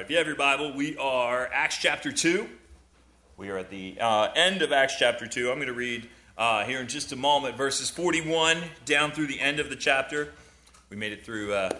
[0.00, 2.48] right, if you have your Bible, we are Acts chapter 2.
[3.36, 5.50] We are at the uh, end of Acts chapter 2.
[5.50, 6.08] I'm going to read
[6.38, 10.32] uh, here in just a moment verses 41 down through the end of the chapter.
[10.88, 11.76] We made it through uh,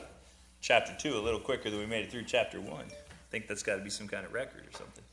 [0.60, 2.70] chapter 2 a little quicker than we made it through chapter 1.
[2.74, 2.84] I
[3.30, 5.04] think that's got to be some kind of record or something.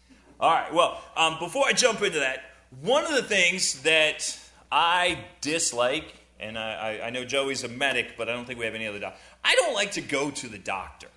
[0.41, 4.37] All right, well, um, before I jump into that, one of the things that
[4.69, 8.65] I dislike, and I, I, I know Joey's a medic, but I don't think we
[8.65, 9.17] have any other doctor.
[9.45, 11.07] I don't like to go to the doctor.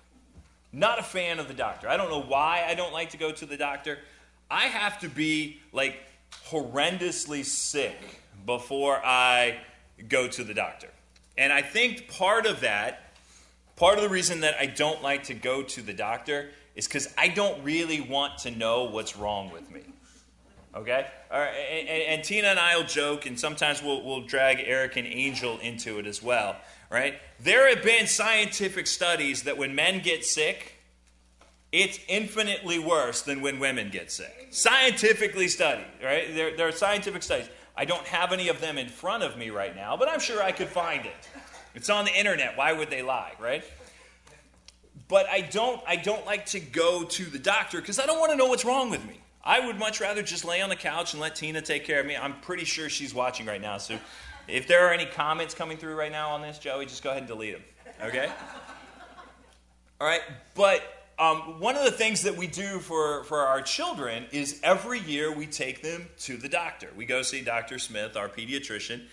[0.73, 1.89] Not a fan of the doctor.
[1.89, 3.99] I don't know why I don't like to go to the doctor.
[4.49, 5.99] I have to be like
[6.47, 7.97] horrendously sick
[8.45, 9.57] before I
[10.07, 10.87] go to the doctor.
[11.37, 13.13] And I think part of that,
[13.75, 17.13] part of the reason that I don't like to go to the doctor is because
[17.17, 19.81] I don't really want to know what's wrong with me.
[20.73, 21.05] Okay?
[21.29, 24.61] All right, and, and, and, Tina and I will joke, and sometimes we'll, we'll drag
[24.61, 26.55] Eric and Angel into it as well
[26.91, 27.15] right?
[27.39, 30.73] There have been scientific studies that when men get sick,
[31.71, 34.49] it's infinitely worse than when women get sick.
[34.51, 36.35] Scientifically studied, right?
[36.35, 37.49] There, there are scientific studies.
[37.77, 40.43] I don't have any of them in front of me right now, but I'm sure
[40.43, 41.29] I could find it.
[41.73, 42.57] It's on the internet.
[42.57, 43.63] Why would they lie, right?
[45.07, 48.31] But I don't, I don't like to go to the doctor because I don't want
[48.31, 49.20] to know what's wrong with me.
[49.43, 52.05] I would much rather just lay on the couch and let Tina take care of
[52.05, 52.15] me.
[52.15, 53.97] I'm pretty sure she's watching right now, so
[54.47, 57.23] if there are any comments coming through right now on this, Joey, just go ahead
[57.23, 57.63] and delete them.
[58.03, 58.29] Okay?
[59.99, 60.21] All right,
[60.55, 60.81] but
[61.17, 65.31] um, one of the things that we do for, for our children is every year
[65.31, 66.89] we take them to the doctor.
[66.95, 67.77] We go see Dr.
[67.77, 69.03] Smith, our pediatrician,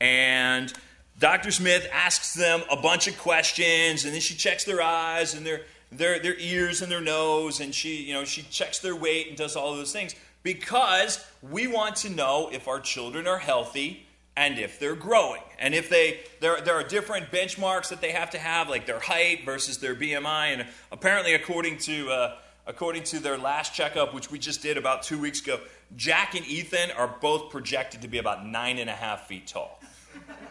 [0.00, 0.72] and
[1.18, 1.50] Dr.
[1.50, 5.62] Smith asks them a bunch of questions, and then she checks their eyes and their,
[5.98, 9.36] their, their ears and their nose, and she, you know, she checks their weight and
[9.36, 14.58] does all those things because we want to know if our children are healthy and
[14.58, 15.40] if they're growing.
[15.58, 19.00] And if they, there, there are different benchmarks that they have to have, like their
[19.00, 20.52] height versus their BMI.
[20.52, 22.36] And apparently, according to, uh,
[22.66, 25.60] according to their last checkup, which we just did about two weeks ago,
[25.96, 29.80] Jack and Ethan are both projected to be about nine and a half feet tall.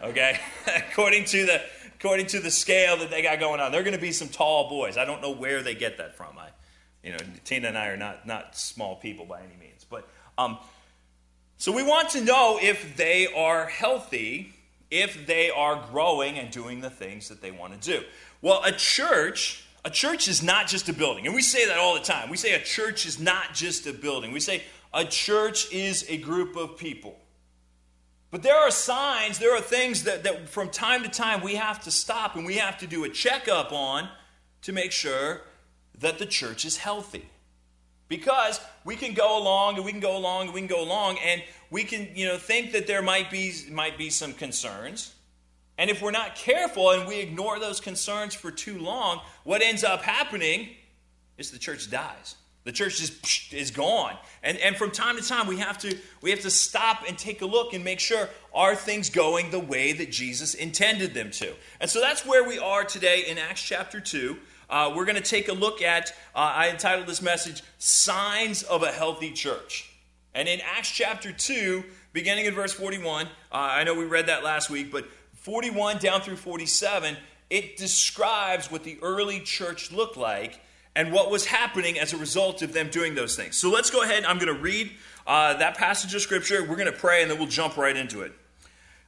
[0.02, 0.40] Okay?
[0.76, 1.62] according, to the,
[1.98, 4.68] according to the scale that they got going on, they're going to be some tall
[4.68, 4.96] boys.
[4.96, 6.38] I don't know where they get that from.
[6.38, 6.48] I,
[7.02, 9.84] you know, Tina and I are not, not small people by any means.
[9.88, 10.58] But um,
[11.58, 14.52] so we want to know if they are healthy,
[14.90, 18.04] if they are growing and doing the things that they want to do.
[18.42, 21.26] Well, a church, a church is not just a building.
[21.26, 22.28] And we say that all the time.
[22.28, 24.32] We say a church is not just a building.
[24.32, 24.62] We say
[24.92, 27.16] a church is a group of people.
[28.34, 31.84] But there are signs, there are things that, that from time to time we have
[31.84, 34.08] to stop and we have to do a checkup on
[34.62, 35.42] to make sure
[36.00, 37.28] that the church is healthy.
[38.08, 41.18] Because we can go along and we can go along and we can go along
[41.24, 45.14] and we can, you know, think that there might be might be some concerns.
[45.78, 49.84] And if we're not careful and we ignore those concerns for too long, what ends
[49.84, 50.70] up happening
[51.38, 52.34] is the church dies.
[52.64, 54.16] The church just is gone.
[54.42, 57.42] And, and from time to time we have to we have to stop and take
[57.42, 61.52] a look and make sure are things going the way that Jesus intended them to.
[61.80, 64.36] And so that's where we are today in Acts chapter 2
[64.68, 68.82] uh, we're going to take a look at, uh, I entitled this message, Signs of
[68.82, 69.90] a Healthy Church.
[70.34, 74.42] And in Acts chapter 2, beginning in verse 41, uh, I know we read that
[74.42, 77.16] last week, but 41 down through 47,
[77.50, 80.60] it describes what the early church looked like
[80.96, 83.56] and what was happening as a result of them doing those things.
[83.56, 84.24] So let's go ahead.
[84.24, 84.92] I'm going to read
[85.26, 86.62] uh, that passage of Scripture.
[86.62, 88.32] We're going to pray, and then we'll jump right into it.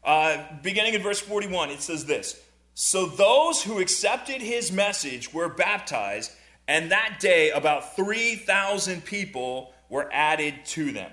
[0.03, 2.41] Uh, beginning in verse 41, it says this
[2.79, 6.33] so those who accepted his message were baptized,
[6.69, 11.11] and that day about 3,000 people were added to them.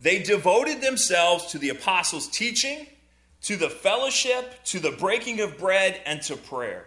[0.00, 2.86] They devoted themselves to the apostles' teaching,
[3.42, 6.86] to the fellowship, to the breaking of bread, and to prayer.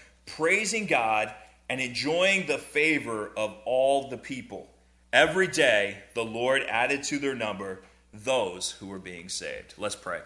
[0.35, 1.33] praising God
[1.69, 4.67] and enjoying the favor of all the people.
[5.13, 7.81] Every day the Lord added to their number
[8.13, 9.75] those who were being saved.
[9.77, 10.19] Let's pray.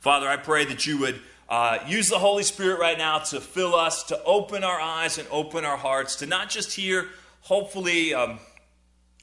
[0.00, 3.74] Father, I pray that you would uh, use the Holy Spirit right now to fill
[3.74, 7.08] us, to open our eyes and open our hearts, to not just hear,
[7.42, 8.38] hopefully, um,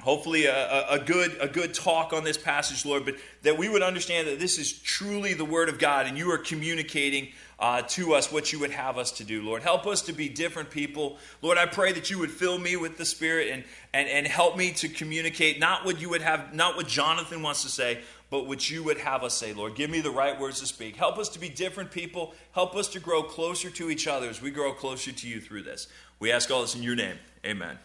[0.01, 3.81] hopefully a, a, good, a good talk on this passage, Lord, but that we would
[3.81, 7.29] understand that this is truly the Word of God and you are communicating
[7.59, 9.63] uh, to us what you would have us to do, Lord.
[9.63, 11.17] Help us to be different people.
[11.41, 13.63] Lord, I pray that you would fill me with the Spirit and,
[13.93, 17.63] and, and help me to communicate not what you would have, not what Jonathan wants
[17.63, 17.99] to say,
[18.29, 19.75] but what you would have us say, Lord.
[19.75, 20.95] Give me the right words to speak.
[20.97, 22.35] Help us to be different people.
[22.51, 25.63] Help us to grow closer to each other as we grow closer to you through
[25.63, 25.87] this.
[26.19, 27.17] We ask all this in your name.
[27.45, 27.77] Amen.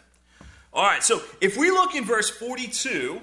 [0.74, 3.20] All right, so if we look in verse 42,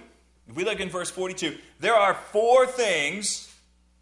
[0.50, 3.49] if we look in verse 42, there are four things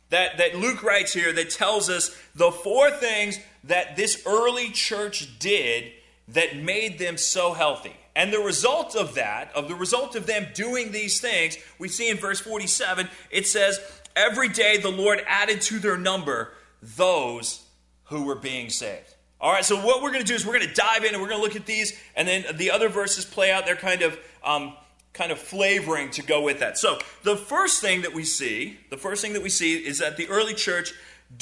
[0.09, 5.38] that, that Luke writes here that tells us the four things that this early church
[5.39, 5.92] did
[6.30, 7.95] that made them so healthy.
[8.15, 12.09] And the result of that, of the result of them doing these things, we see
[12.09, 13.80] in verse 47, it says,
[14.15, 17.63] Every day the Lord added to their number those
[18.06, 19.13] who were being saved.
[19.39, 21.21] All right, so what we're going to do is we're going to dive in and
[21.21, 23.68] we're going to look at these, and then the other verses play out.
[23.68, 24.74] They're kind of um,
[25.17, 26.77] kind of flavoring to go with that.
[26.77, 30.17] So the first thing that we see, the first thing that we see is that
[30.17, 30.93] the early church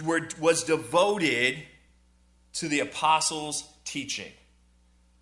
[0.04, 1.58] were, was devoted
[2.54, 4.32] to the apostles' teaching.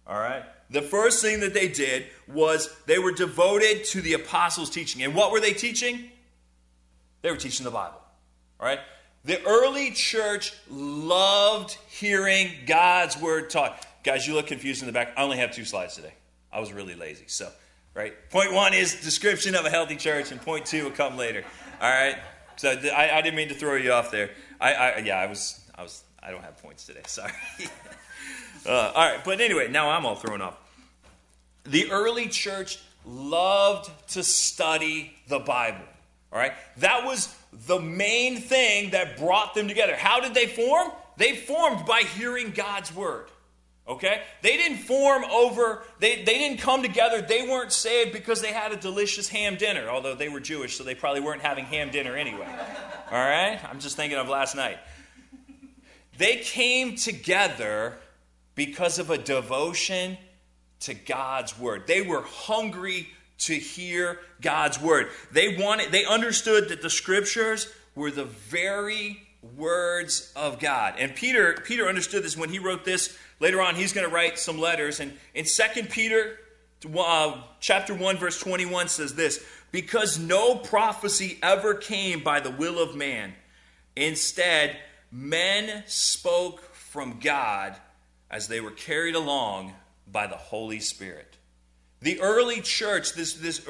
[0.05, 0.43] All right?
[0.69, 5.03] The first thing that they did was they were devoted to the apostles' teaching.
[5.03, 6.11] And what were they teaching?
[7.21, 8.01] They were teaching the Bible.
[8.59, 8.79] All right?
[9.25, 13.85] The early church loved hearing God's word taught.
[14.03, 15.13] Guys, you look confused in the back.
[15.15, 16.13] I only have two slides today.
[16.51, 17.23] I was really lazy.
[17.27, 17.49] So,
[17.93, 18.13] right?
[18.29, 21.43] Point one is description of a healthy church, and point two will come later.
[21.81, 22.17] All right?
[22.55, 24.31] So I, I didn't mean to throw you off there.
[24.59, 27.01] I, I yeah, I was, I was, I don't have points today.
[27.07, 27.31] Sorry.
[28.65, 30.57] uh, all right, but anyway, now I'm all thrown off.
[31.65, 35.85] The early church loved to study the Bible.
[36.31, 36.53] All right?
[36.77, 37.33] That was
[37.67, 39.95] the main thing that brought them together.
[39.95, 40.91] How did they form?
[41.17, 43.27] They formed by hearing God's word.
[43.87, 44.21] Okay?
[44.41, 47.21] They didn't form over, they, they didn't come together.
[47.21, 50.83] They weren't saved because they had a delicious ham dinner, although they were Jewish, so
[50.83, 52.47] they probably weren't having ham dinner anyway.
[53.11, 53.59] All right?
[53.69, 54.77] I'm just thinking of last night.
[56.17, 57.97] They came together
[58.55, 60.17] because of a devotion
[60.81, 61.87] to God's word.
[61.87, 63.09] They were hungry
[63.39, 65.09] to hear God's word.
[65.31, 69.21] They wanted they understood that the scriptures were the very
[69.55, 70.95] words of God.
[70.97, 73.17] And Peter Peter understood this when he wrote this.
[73.39, 76.39] Later on he's going to write some letters and in 2 Peter
[76.97, 82.79] uh, chapter 1 verse 21 says this, because no prophecy ever came by the will
[82.79, 83.33] of man.
[83.95, 84.77] Instead,
[85.11, 87.75] men spoke from God
[88.29, 89.73] as they were carried along
[90.11, 91.37] by the Holy Spirit.
[92.01, 93.61] The early church, this, this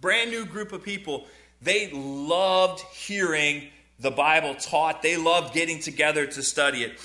[0.00, 1.26] brand new group of people,
[1.60, 5.02] they loved hearing the Bible taught.
[5.02, 6.98] They loved getting together to study it.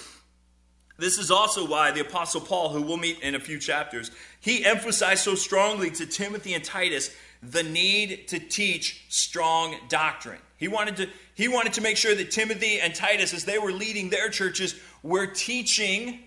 [0.97, 4.63] This is also why the Apostle Paul, who we'll meet in a few chapters, he
[4.63, 10.39] emphasized so strongly to Timothy and Titus the need to teach strong doctrine.
[10.57, 13.71] He wanted to, he wanted to make sure that Timothy and Titus, as they were
[13.71, 16.19] leading their churches, were teaching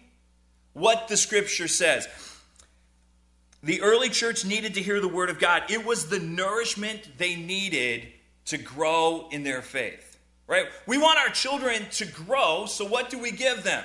[0.74, 2.06] what the scripture says.
[3.62, 5.62] The early church needed to hear the word of God.
[5.70, 8.08] It was the nourishment they needed
[8.46, 10.06] to grow in their faith.
[10.46, 10.66] Right?
[10.87, 13.82] We want our children to grow, so what do we give them?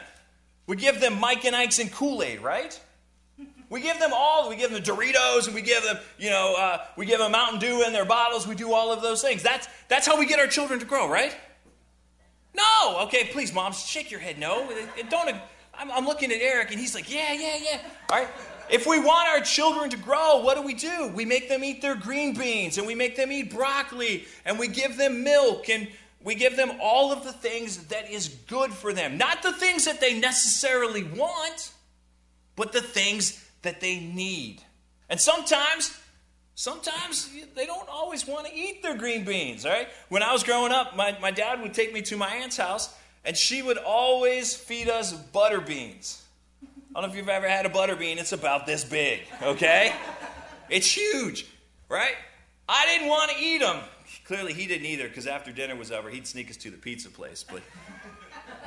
[0.67, 2.79] We give them Mike and Ike's and Kool-Aid, right?
[3.69, 4.49] We give them all.
[4.49, 7.59] We give them Doritos, and we give them, you know, uh, we give them Mountain
[7.59, 8.45] Dew in their bottles.
[8.45, 9.41] We do all of those things.
[9.41, 11.35] That's that's how we get our children to grow, right?
[12.53, 12.99] No.
[13.03, 14.37] Okay, please, moms, shake your head.
[14.37, 14.69] No,
[15.09, 15.35] don't.
[15.73, 17.79] I'm, I'm looking at Eric, and he's like, yeah, yeah, yeah.
[18.09, 18.27] All right.
[18.69, 21.11] If we want our children to grow, what do we do?
[21.13, 24.69] We make them eat their green beans and we make them eat broccoli and we
[24.69, 25.89] give them milk and
[26.23, 29.17] we give them all of the things that is good for them.
[29.17, 31.71] Not the things that they necessarily want,
[32.55, 34.61] but the things that they need.
[35.09, 35.97] And sometimes,
[36.55, 39.87] sometimes they don't always want to eat their green beans, all right?
[40.09, 42.93] When I was growing up, my, my dad would take me to my aunt's house
[43.25, 46.23] and she would always feed us butter beans.
[46.63, 49.93] I don't know if you've ever had a butter bean, it's about this big, okay?
[50.69, 51.47] it's huge,
[51.87, 52.15] right?
[52.67, 53.77] I didn't want to eat them.
[54.31, 57.09] Clearly, he didn't either because after dinner was over, he'd sneak us to the pizza
[57.09, 57.43] place.
[57.43, 57.61] But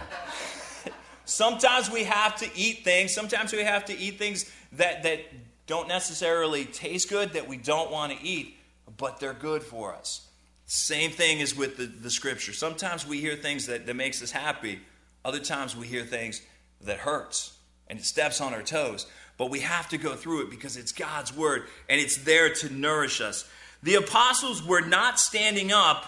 [1.25, 5.21] sometimes we have to eat things, sometimes we have to eat things that, that
[5.67, 8.59] don't necessarily taste good, that we don't want to eat,
[8.99, 10.29] but they're good for us.
[10.67, 12.53] Same thing is with the, the scripture.
[12.53, 14.81] Sometimes we hear things that, that makes us happy.
[15.25, 16.43] Other times we hear things
[16.83, 17.57] that hurts
[17.89, 19.07] and it steps on our toes.
[19.39, 22.71] But we have to go through it because it's God's word and it's there to
[22.71, 23.49] nourish us.
[23.85, 26.07] The apostles were not standing up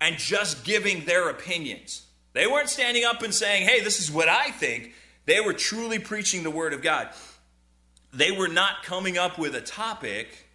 [0.00, 2.06] and just giving their opinions.
[2.32, 4.94] They weren't standing up and saying, hey, this is what I think.
[5.26, 7.10] They were truly preaching the word of God.
[8.14, 10.46] They were not coming up with a topic,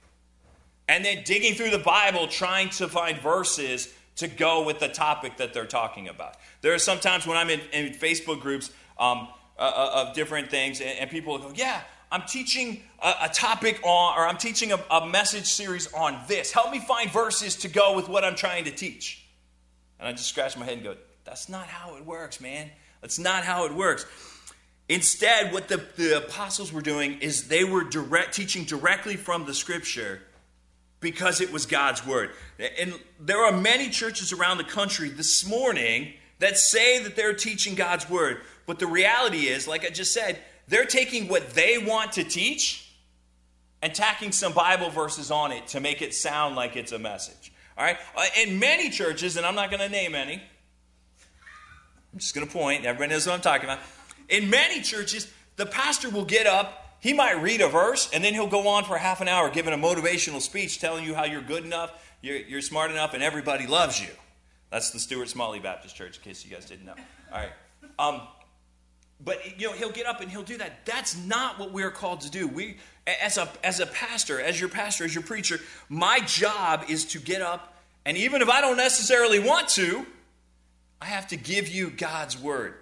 [0.89, 5.37] and then digging through the Bible trying to find verses to go with the topic
[5.37, 6.37] that they're talking about.
[6.61, 9.27] There are sometimes when I'm in, in Facebook groups um,
[9.59, 11.81] uh, uh of different things, and, and, people go, Yeah,
[12.13, 16.51] I'm teaching a, a topic on, or I'm teaching a, a message series on this.
[16.51, 19.25] Help me find verses to go with what I'm trying to teach.
[19.99, 22.69] And I just scratch my head and go, That's not how it works, man.
[23.01, 24.05] That's not how it works.
[24.87, 29.53] Instead, what the, the apostles were doing is they were direct, teaching directly from the
[29.53, 30.21] scripture
[30.99, 32.29] because it was God's word.
[32.79, 37.73] And there are many churches around the country this morning that say that they're teaching
[37.73, 38.41] God's word.
[38.67, 40.37] But the reality is, like I just said,
[40.73, 42.91] they're taking what they want to teach
[43.81, 47.51] and tacking some Bible verses on it to make it sound like it's a message.
[47.77, 47.97] All right?
[48.15, 50.41] Uh, in many churches, and I'm not going to name any,
[52.13, 53.79] I'm just going to point, everybody knows what I'm talking about.
[54.29, 58.33] In many churches, the pastor will get up he might read a verse and then
[58.33, 61.41] he'll go on for half an hour giving a motivational speech telling you how you're
[61.41, 64.07] good enough, you're, you're smart enough, and everybody loves you.
[64.71, 66.95] That's the Stuart Smalley Baptist Church, in case you guys didn't know.
[67.29, 67.51] All right.
[67.99, 68.21] Um,
[69.23, 70.85] but you know he'll get up and he'll do that.
[70.85, 72.47] That's not what we're called to do.
[72.47, 72.77] We,
[73.21, 77.19] as a as a pastor, as your pastor, as your preacher, my job is to
[77.19, 77.75] get up,
[78.05, 80.05] and even if I don't necessarily want to,
[81.01, 82.75] I have to give you God's word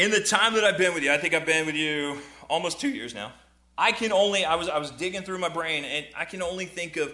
[0.00, 2.16] in the time that I've been with you, I think I've been with you
[2.48, 3.34] almost two years now.
[3.76, 6.64] I can only, I was, I was digging through my brain, and I can only
[6.64, 7.12] think of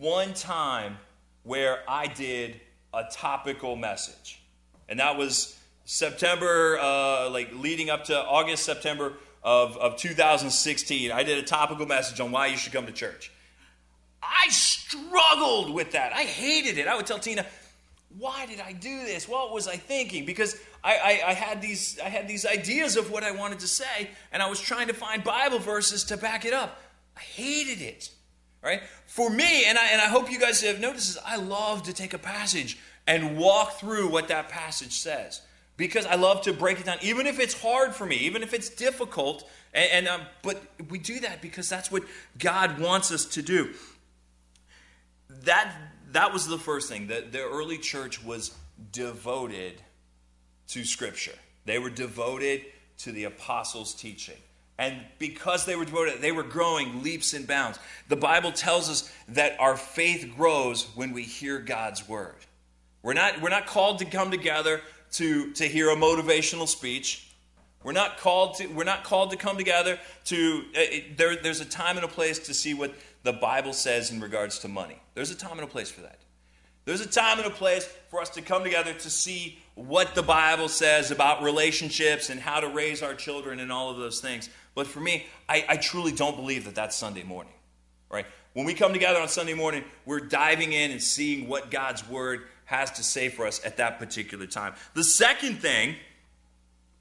[0.00, 0.98] one time
[1.44, 2.60] where I did
[2.92, 4.42] a topical message.
[4.88, 11.12] And that was September, uh, like leading up to August, September of, of 2016.
[11.12, 13.30] I did a topical message on why you should come to church.
[14.22, 16.12] I struggled with that.
[16.14, 16.88] I hated it.
[16.88, 17.44] I would tell Tina,
[18.18, 19.28] why did I do this?
[19.28, 20.24] What was I thinking?
[20.24, 23.68] Because I, I, I, had these, I had these ideas of what I wanted to
[23.68, 26.80] say, and I was trying to find Bible verses to back it up.
[27.16, 28.10] I hated it.
[28.62, 28.80] Right?
[29.06, 31.92] For me, and I, and I hope you guys have noticed this, I love to
[31.92, 35.42] take a passage and walk through what that passage says.
[35.76, 38.54] Because I love to break it down, even if it's hard for me, even if
[38.54, 39.48] it's difficult.
[39.72, 42.04] And, and um, but we do that because that's what
[42.38, 43.74] God wants us to do.
[45.28, 45.74] That
[46.12, 47.08] that was the first thing.
[47.08, 48.54] that the early church was
[48.92, 49.82] devoted
[50.68, 51.34] to Scripture.
[51.64, 52.64] They were devoted
[52.98, 54.36] to the apostles' teaching.
[54.78, 57.78] And because they were devoted, they were growing leaps and bounds.
[58.08, 62.34] The Bible tells us that our faith grows when we hear God's word.
[63.02, 64.80] We're not, we're not called to come together
[65.14, 67.30] to, to hear a motivational speech.
[67.82, 70.80] We're not called to, we're not called to come together to, uh,
[71.16, 74.58] there, there's a time and a place to see what the Bible says in regards
[74.60, 74.98] to money.
[75.14, 76.18] There's a time and a place for that.
[76.84, 80.22] There's a time and a place for us to come together to see what the
[80.22, 84.50] Bible says about relationships and how to raise our children and all of those things.
[84.74, 87.54] But for me, I, I truly don't believe that that's Sunday morning,
[88.10, 88.26] right?
[88.52, 92.44] When we come together on Sunday morning, we're diving in and seeing what God's Word
[92.64, 94.74] has to say for us at that particular time.
[94.94, 95.96] The second thing,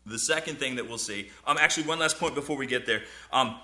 [0.05, 3.03] the second thing that we'll see, um, actually, one last point before we get there.
[3.31, 3.55] Um,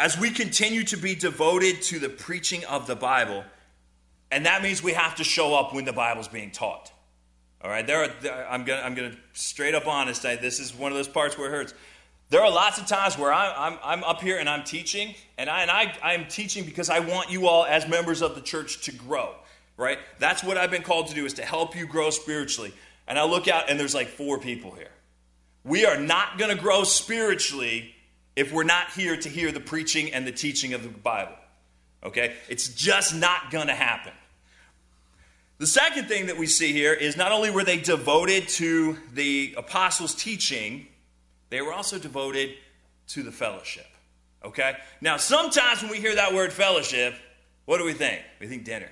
[0.00, 3.44] as we continue to be devoted to the preaching of the Bible,
[4.30, 6.92] and that means we have to show up when the Bible's being taught.
[7.60, 8.82] All right, there are, I'm gonna.
[8.82, 10.24] I'm gonna straight up honest.
[10.24, 11.74] I, this is one of those parts where it hurts.
[12.30, 15.48] There are lots of times where I, I'm, I'm up here and I'm teaching, and,
[15.48, 18.82] I, and I, I'm teaching because I want you all, as members of the church,
[18.82, 19.34] to grow.
[19.78, 19.98] Right?
[20.18, 22.74] That's what I've been called to do, is to help you grow spiritually.
[23.06, 24.90] And I look out, and there's like four people here.
[25.64, 27.94] We are not going to grow spiritually
[28.36, 31.34] if we're not here to hear the preaching and the teaching of the Bible.
[32.04, 32.34] Okay?
[32.48, 34.12] It's just not going to happen.
[35.58, 39.54] The second thing that we see here is not only were they devoted to the
[39.56, 40.86] apostles' teaching,
[41.50, 42.54] they were also devoted
[43.08, 43.86] to the fellowship.
[44.44, 44.76] Okay?
[45.00, 47.14] Now, sometimes when we hear that word fellowship,
[47.64, 48.22] what do we think?
[48.38, 48.88] We think dinner,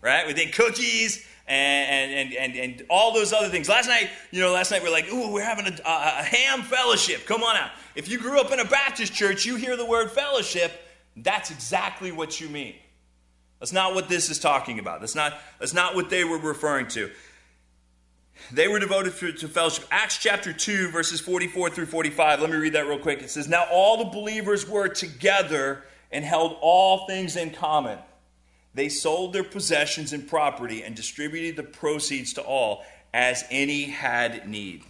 [0.00, 0.26] right?
[0.26, 3.68] We think cookies and, and, and, and all those other things.
[3.68, 6.22] Last night, you know, last night we are like, ooh, we're having a, a, a
[6.22, 7.26] ham fellowship.
[7.26, 7.70] Come on out.
[7.94, 10.72] If you grew up in a Baptist church, you hear the word fellowship,
[11.16, 12.74] that's exactly what you mean.
[13.58, 15.00] That's not what this is talking about.
[15.00, 17.10] That's not, that's not what they were referring to.
[18.52, 19.84] They were devoted to, to, fellowship.
[19.90, 22.40] Acts chapter 2, verses 44 through 45.
[22.40, 23.20] Let me read that real quick.
[23.20, 27.98] It says, Now all the believers were together and held all things in common.
[28.74, 34.48] They sold their possessions and property and distributed the proceeds to all as any had
[34.48, 34.84] need.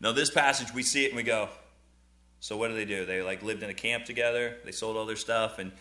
[0.00, 1.48] Now, this passage, we see it and we go,
[2.40, 3.06] so what do they do?
[3.06, 4.56] They like lived in a camp together.
[4.64, 5.72] They sold all their stuff and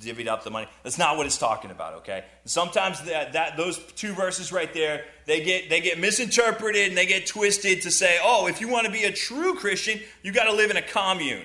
[0.00, 0.68] divvied up the money.
[0.82, 2.24] That's not what it's talking about, okay?
[2.44, 7.06] Sometimes that, that those two verses right there, they get they get misinterpreted and they
[7.06, 10.44] get twisted to say, "Oh, if you want to be a true Christian, you got
[10.44, 11.44] to live in a commune."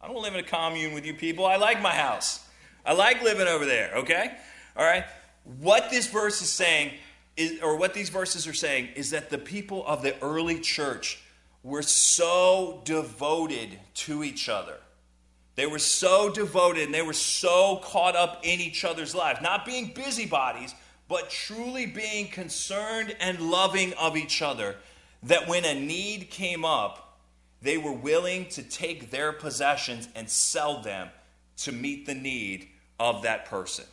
[0.00, 1.44] I don't live in a commune with you people.
[1.44, 2.42] I like my house.
[2.84, 4.32] I like living over there, okay?
[4.76, 5.04] All right?
[5.60, 6.92] What this verse is saying
[7.36, 11.20] is, or what these verses are saying is that the people of the early church
[11.62, 14.76] were so devoted to each other.
[15.56, 19.66] They were so devoted and they were so caught up in each other's lives, not
[19.66, 20.74] being busybodies,
[21.08, 24.76] but truly being concerned and loving of each other,
[25.22, 27.18] that when a need came up,
[27.60, 31.08] they were willing to take their possessions and sell them
[31.60, 33.84] to meet the need of that person.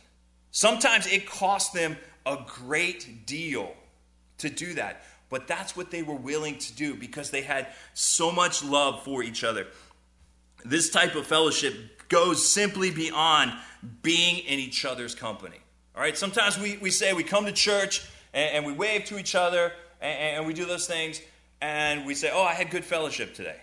[0.50, 1.96] Sometimes it cost them
[2.26, 3.72] a great deal
[4.38, 8.32] to do that, but that's what they were willing to do because they had so
[8.32, 9.66] much love for each other.
[10.64, 13.52] This type of fellowship goes simply beyond
[14.02, 15.58] being in each other's company.
[15.94, 19.18] All right, sometimes we, we say we come to church and, and we wave to
[19.18, 21.20] each other and, and we do those things
[21.60, 23.56] and we say, Oh, I had good fellowship today.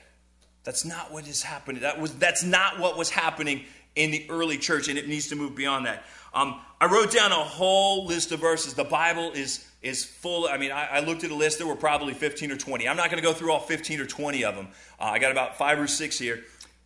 [0.64, 1.84] That's not what is happening.
[1.84, 5.36] That was, that's not what was happening in the early church, and it needs to
[5.36, 6.04] move beyond that.
[6.34, 8.74] Um, I wrote down a whole list of verses.
[8.74, 10.48] The Bible is, is full.
[10.48, 11.58] I mean, I, I looked at a list.
[11.58, 12.88] There were probably 15 or 20.
[12.88, 14.68] I'm not going to go through all 15 or 20 of them.
[15.00, 16.44] Uh, I got about five or six here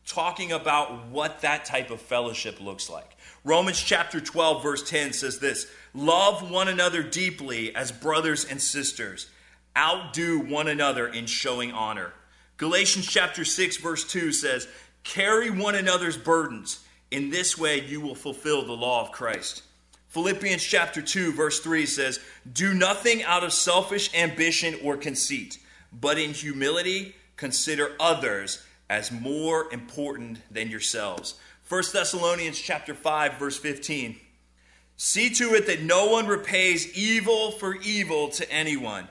[0.10, 3.16] talking about what that type of fellowship looks like.
[3.44, 9.30] Romans chapter 12, verse 10 says this Love one another deeply as brothers and sisters,
[9.78, 12.14] outdo one another in showing honor.
[12.58, 14.68] Galatians chapter 6, verse 2 says,
[15.04, 16.84] Carry one another's burdens.
[17.12, 19.64] In this way, you will fulfill the law of Christ.
[20.10, 22.20] Philippians chapter 2, verse 3 says,
[22.52, 25.60] Do nothing out of selfish ambition or conceit,
[25.92, 31.36] but in humility consider others as more important than yourselves.
[31.68, 34.20] 1 Thessalonians chapter 5 verse 15.
[34.98, 39.08] See to it that no one repays evil for evil to anyone,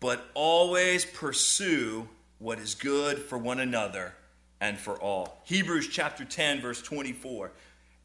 [0.00, 4.14] but always pursue what is good for one another
[4.60, 5.40] and for all.
[5.44, 7.52] Hebrews chapter 10 verse 24.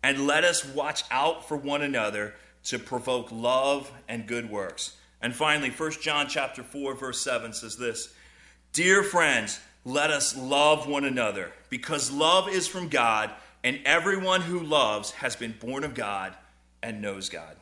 [0.03, 2.35] And let us watch out for one another
[2.65, 4.95] to provoke love and good works.
[5.21, 8.13] And finally, 1 John chapter 4 verse 7 says this:
[8.73, 13.31] Dear friends, let us love one another, because love is from God,
[13.63, 16.35] and everyone who loves has been born of God
[16.81, 17.55] and knows God.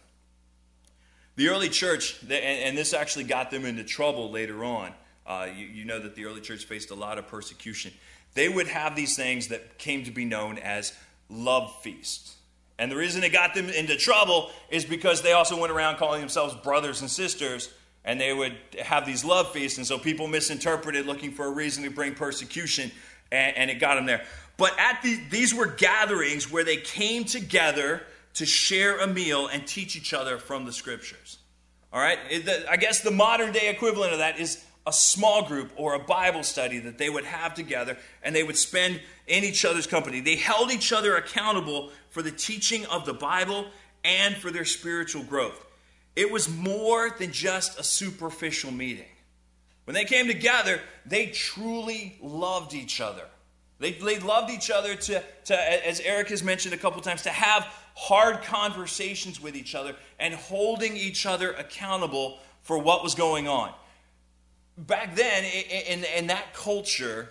[1.36, 4.94] The early church, and this actually got them into trouble later on.
[5.26, 7.94] Uh, you, you know that the early church faced a lot of persecution.
[8.34, 10.94] They would have these things that came to be known as
[11.30, 12.36] love feasts.
[12.80, 16.20] And the reason it got them into trouble is because they also went around calling
[16.20, 17.70] themselves brothers and sisters
[18.06, 21.84] and they would have these love feasts, and so people misinterpreted, looking for a reason
[21.84, 22.92] to bring persecution,
[23.32, 24.24] and, and it got them there.
[24.58, 28.04] But at the, these were gatherings where they came together
[28.36, 31.38] to share a meal and teach each other from the scriptures.
[31.92, 32.18] All right?
[32.70, 36.44] I guess the modern day equivalent of that is a small group or a Bible
[36.44, 40.20] study that they would have together and they would spend in each other's company.
[40.20, 43.68] They held each other accountable for the teaching of the Bible
[44.04, 45.66] and for their spiritual growth.
[46.16, 49.06] It was more than just a superficial meeting.
[49.86, 53.24] When they came together, they truly loved each other.
[53.80, 57.30] They, they loved each other to, to, as Eric has mentioned a couple times, to
[57.30, 63.48] have hard conversations with each other and holding each other accountable for what was going
[63.48, 63.74] on.
[64.78, 67.30] Back then, in, in that culture,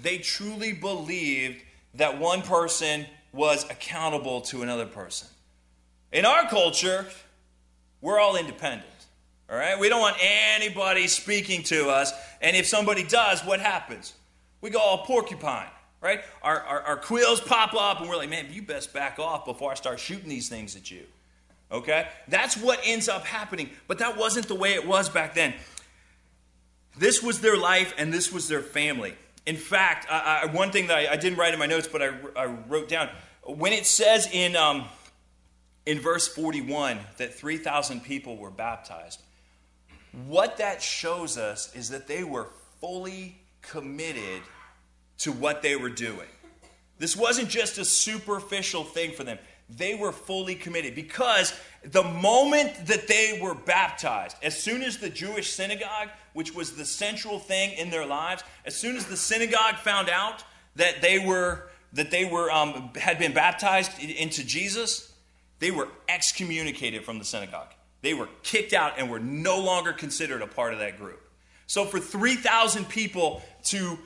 [0.00, 1.62] they truly believed
[1.94, 5.28] that one person was accountable to another person.
[6.12, 7.06] In our culture,
[8.00, 8.86] we're all independent.
[9.50, 9.78] All right?
[9.78, 12.12] We don't want anybody speaking to us.
[12.40, 14.14] And if somebody does, what happens?
[14.60, 15.68] We go all porcupine,
[16.00, 16.22] right?
[16.42, 19.70] Our, our, our quills pop up, and we're like, man, you best back off before
[19.70, 21.04] I start shooting these things at you.
[21.70, 22.06] Okay?
[22.28, 23.70] That's what ends up happening.
[23.88, 25.54] But that wasn't the way it was back then.
[26.96, 29.14] This was their life, and this was their family.
[29.46, 32.02] In fact, I, I, one thing that I, I, didn't write in my notes, but
[32.02, 33.08] I, wrote down
[33.44, 34.84] when it says in um,
[35.84, 39.20] in verse 41 that 3,000 people were baptized.
[40.26, 42.48] What that shows us is that they were
[42.80, 44.42] fully committed
[45.18, 46.28] to what they were doing.
[46.98, 49.38] This wasn't just a superficial thing for them.
[49.70, 55.10] They were fully committed because the moment that they were baptized, as soon as the
[55.10, 59.76] Jewish synagogue, which was the central thing in their lives, as soon as the synagogue
[59.76, 60.44] found out
[60.76, 65.12] that they were that they were um, had been baptized into Jesus,
[65.58, 67.68] they were excommunicated from the synagogue.
[68.00, 71.20] They were kicked out and were no longer considered a part of that group.
[71.66, 73.98] So for 3,000 people to,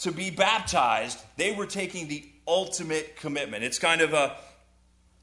[0.00, 3.64] to be baptized, they were taking the ultimate commitment.
[3.64, 4.36] It's kind of a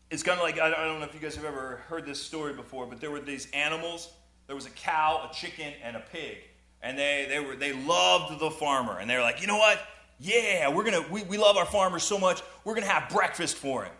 [0.10, 2.54] it's kind of like I don't know if you guys have ever heard this story
[2.54, 4.10] before, but there were these animals.
[4.48, 6.38] There was a cow, a chicken, and a pig,
[6.82, 9.80] and they they were they loved the farmer, and they were like, you know what?
[10.20, 13.84] yeah, we're gonna we, we love our farmer so much, we're gonna have breakfast for
[13.84, 13.94] him.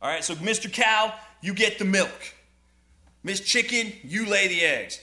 [0.00, 0.72] All right, so Mr.
[0.72, 2.34] Cow, you get the milk.
[3.22, 5.00] Miss Chicken, you lay the eggs.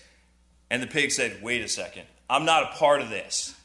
[0.72, 3.56] And the pig said, wait a second, I'm not a part of this.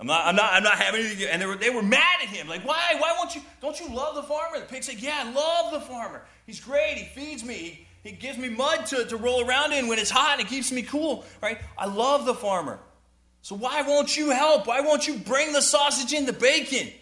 [0.00, 1.28] I'm not, I'm not, I'm not having anything.
[1.28, 2.48] And they were, they were mad at him.
[2.48, 2.94] Like, why?
[2.98, 3.42] Why won't you?
[3.60, 4.60] Don't you love the farmer?
[4.60, 6.22] The pig said, yeah, I love the farmer.
[6.46, 6.94] He's great.
[6.96, 7.54] He feeds me.
[7.54, 10.48] He, he gives me mud to, to roll around in when it's hot and it
[10.48, 11.24] keeps me cool.
[11.42, 11.58] Right?
[11.76, 12.78] I love the farmer.
[13.42, 14.66] So why won't you help?
[14.66, 16.92] Why won't you bring the sausage and the bacon?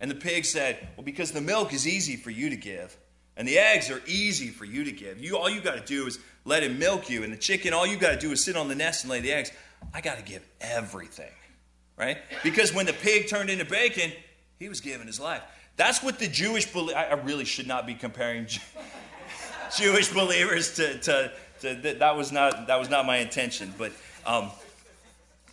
[0.00, 2.96] And the pig said, Well, because the milk is easy for you to give,
[3.36, 5.18] and the eggs are easy for you to give.
[5.18, 7.86] You all you got to do is let him milk you, and the chicken, all
[7.86, 9.50] you got to do is sit on the nest and lay the eggs.
[9.94, 11.32] I got to give everything.
[11.96, 12.18] Right?
[12.42, 14.12] Because when the pig turned into bacon,
[14.58, 15.42] he was giving his life.
[15.76, 16.96] That's what the Jewish believe.
[16.96, 18.46] I really should not be comparing
[19.76, 23.72] Jewish believers to, to, to, that was not that was not my intention.
[23.76, 23.92] But
[24.26, 24.50] um,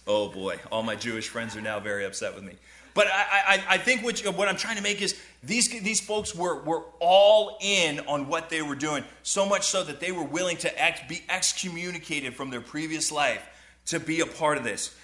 [0.07, 2.55] oh boy, all my Jewish friends are now very upset with me.
[2.93, 6.35] But I, I, I think what, what I'm trying to make is these, these folks
[6.35, 10.23] were, were all in on what they were doing, so much so that they were
[10.23, 13.43] willing to ex, be excommunicated from their previous life
[13.87, 14.95] to be a part of this.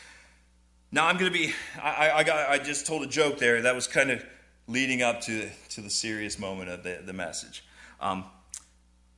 [0.91, 3.75] Now I'm going to be, I, I, got, I just told a joke there that
[3.75, 4.23] was kind of
[4.67, 7.63] leading up to, to the serious moment of the, the message.
[8.01, 8.25] Um,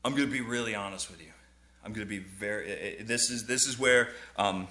[0.03, 1.31] I'm going to be really honest with you.
[1.83, 2.97] I'm going to be very.
[3.01, 4.67] This is this is where um,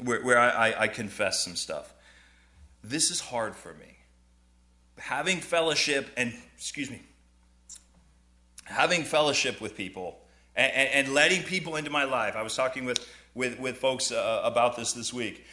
[0.00, 1.92] where, where I, I confess some stuff.
[2.84, 3.96] This is hard for me.
[4.98, 7.02] Having fellowship and excuse me,
[8.64, 10.20] having fellowship with people
[10.54, 12.36] and, and, letting people into my life.
[12.36, 15.44] I was talking with with with folks uh, about this this week.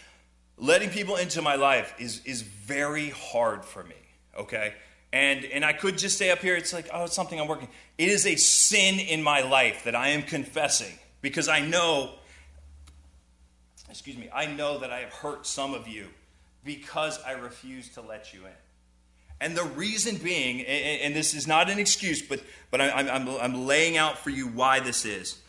[0.60, 3.96] Letting people into my life is is very hard for me.
[4.38, 4.74] Okay
[5.12, 6.56] and, and I could just stay up here.
[6.56, 7.70] It's like, oh, it's something I'm working.
[7.98, 12.12] It is a sin in my life that I am confessing because I know,
[13.90, 16.08] excuse me, I know that I have hurt some of you
[16.64, 18.52] because I refuse to let you in.
[19.42, 23.66] And the reason being, and this is not an excuse, but, but I'm, I'm, I'm
[23.66, 25.40] laying out for you why this is.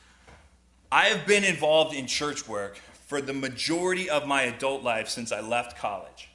[0.93, 5.33] I have been involved in church work for the majority of my adult life since
[5.33, 6.29] I left college.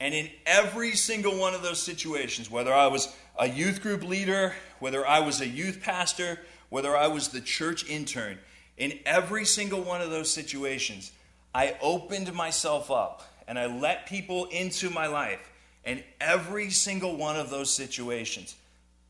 [0.00, 4.54] And in every single one of those situations, whether I was a youth group leader,
[4.80, 8.40] whether I was a youth pastor, whether I was the church intern,
[8.76, 11.12] in every single one of those situations,
[11.54, 15.48] I opened myself up and I let people into my life.
[15.84, 18.56] And every single one of those situations,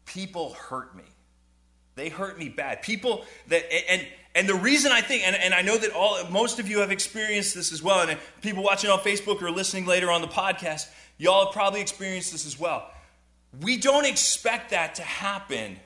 [0.05, 1.05] people hurt me.
[1.95, 2.83] They hurt me bad.
[2.83, 6.59] People that, and, and the reason I think, and, and I know that all most
[6.59, 10.11] of you have experienced this as well, and people watching on Facebook or listening later
[10.11, 12.91] on the podcast, y'all have probably experienced this as well.
[13.61, 15.79] We don't expect that to happen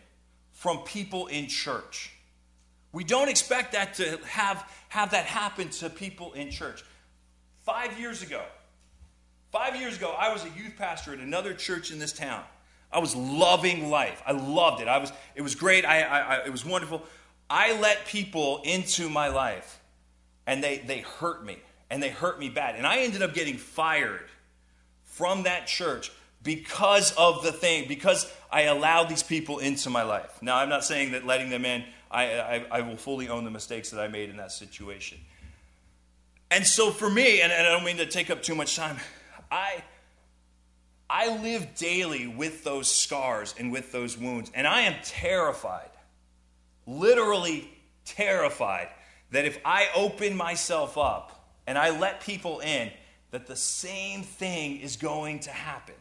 [0.53, 2.13] from people in church.
[2.93, 6.83] We don't expect that to have, have that happen to people in church.
[7.65, 8.43] Five years ago,
[9.53, 12.43] five years ago, I was a youth pastor at another church in this town.
[12.91, 14.23] I was loving life.
[14.27, 14.89] I loved it.
[14.89, 15.85] I was, it was great.
[15.85, 17.03] I, I, I it was wonderful.
[17.51, 19.81] I let people into my life
[20.47, 21.59] and they, they hurt me
[21.91, 22.77] and they hurt me bad.
[22.77, 24.25] And I ended up getting fired
[25.05, 30.41] from that church because of the thing, because I allowed these people into my life.
[30.41, 33.51] Now, I'm not saying that letting them in, I, I, I will fully own the
[33.51, 35.19] mistakes that I made in that situation.
[36.51, 38.97] And so for me, and, and I don't mean to take up too much time,
[39.51, 39.83] I,
[41.11, 45.91] I live daily with those scars and with those wounds, and I am terrified
[46.89, 47.71] literally
[48.05, 48.89] terrified
[49.31, 52.91] that if I open myself up and I let people in,
[53.31, 55.95] that the same thing is going to happen.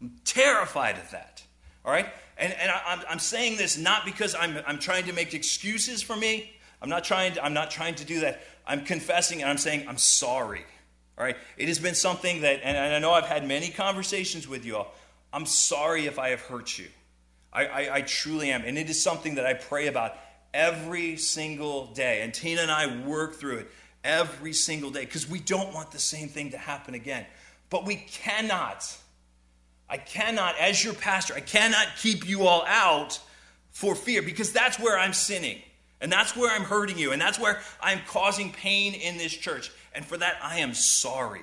[0.00, 1.42] I'm terrified of that.
[1.84, 2.06] All right?
[2.36, 6.14] And, and I, am saying this not because I'm, I'm trying to make excuses for
[6.14, 6.52] me.
[6.82, 8.42] I'm not, trying to, I'm not trying to do that.
[8.66, 10.64] I'm confessing and I'm saying I'm sorry.
[11.16, 11.36] All right?
[11.56, 14.94] It has been something that, and I know I've had many conversations with you all.
[15.32, 16.86] I'm sorry if I have hurt you.
[17.58, 18.62] I, I, I truly am.
[18.62, 20.16] And it is something that I pray about
[20.54, 22.22] every single day.
[22.22, 23.70] And Tina and I work through it
[24.04, 27.26] every single day because we don't want the same thing to happen again.
[27.68, 28.96] But we cannot,
[29.90, 33.18] I cannot, as your pastor, I cannot keep you all out
[33.72, 35.58] for fear because that's where I'm sinning.
[36.00, 37.10] And that's where I'm hurting you.
[37.10, 39.72] And that's where I'm causing pain in this church.
[39.92, 41.42] And for that, I am sorry.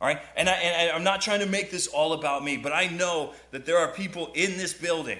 [0.00, 0.20] All right?
[0.36, 3.32] And, I, and I'm not trying to make this all about me, but I know
[3.52, 5.18] that there are people in this building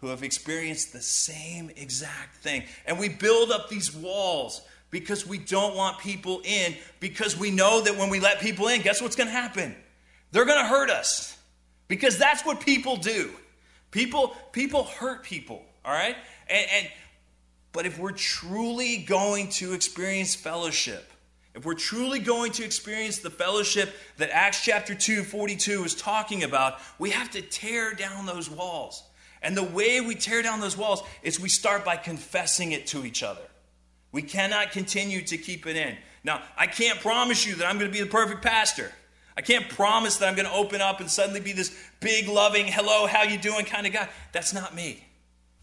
[0.00, 2.64] who have experienced the same exact thing.
[2.86, 7.80] And we build up these walls because we don't want people in, because we know
[7.82, 9.76] that when we let people in, guess what's going to happen?
[10.32, 11.36] They're going to hurt us.
[11.88, 13.30] Because that's what people do.
[13.90, 16.16] People, people hurt people, all right?
[16.48, 16.88] And, and
[17.72, 21.10] but if we're truly going to experience fellowship,
[21.54, 26.44] if we're truly going to experience the fellowship that Acts chapter 2, 42 is talking
[26.44, 29.02] about, we have to tear down those walls.
[29.42, 33.04] And the way we tear down those walls is we start by confessing it to
[33.04, 33.40] each other.
[34.12, 35.96] We cannot continue to keep it in.
[36.24, 38.92] Now, I can't promise you that I'm going to be the perfect pastor.
[39.36, 42.66] I can't promise that I'm going to open up and suddenly be this big, loving,
[42.66, 44.08] hello, how you doing kind of guy.
[44.32, 45.04] That's not me.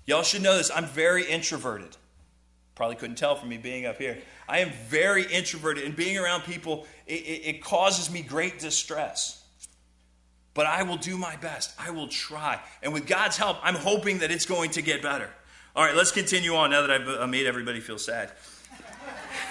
[0.06, 0.72] Y'all should know this.
[0.74, 1.96] I'm very introverted.
[2.74, 4.20] Probably couldn't tell from me being up here.
[4.48, 9.44] I am very introverted, and being around people, it, it, it causes me great distress.
[10.58, 11.72] But I will do my best.
[11.78, 12.60] I will try.
[12.82, 15.30] And with God's help, I'm hoping that it's going to get better.
[15.76, 18.32] All right, let's continue on now that I've uh, made everybody feel sad.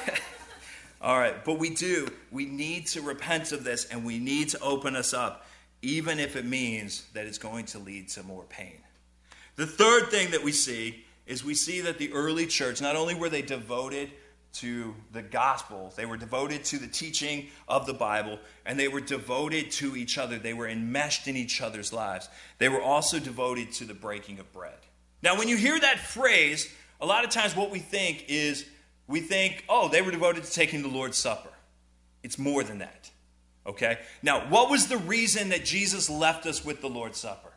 [1.00, 2.08] All right, but we do.
[2.32, 5.46] We need to repent of this and we need to open us up,
[5.80, 8.78] even if it means that it's going to lead to more pain.
[9.54, 13.14] The third thing that we see is we see that the early church, not only
[13.14, 14.10] were they devoted
[14.60, 19.00] to the gospel, they were devoted to the teaching of the Bible, and they were
[19.00, 20.38] devoted to each other.
[20.38, 22.28] They were enmeshed in each other's lives.
[22.58, 24.78] They were also devoted to the breaking of bread.
[25.22, 28.66] Now, when you hear that phrase, a lot of times what we think is
[29.06, 31.50] we think, oh, they were devoted to taking the Lord's Supper.
[32.22, 33.10] It's more than that.
[33.66, 33.98] Okay?
[34.22, 37.52] Now, what was the reason that Jesus left us with the Lord's Supper?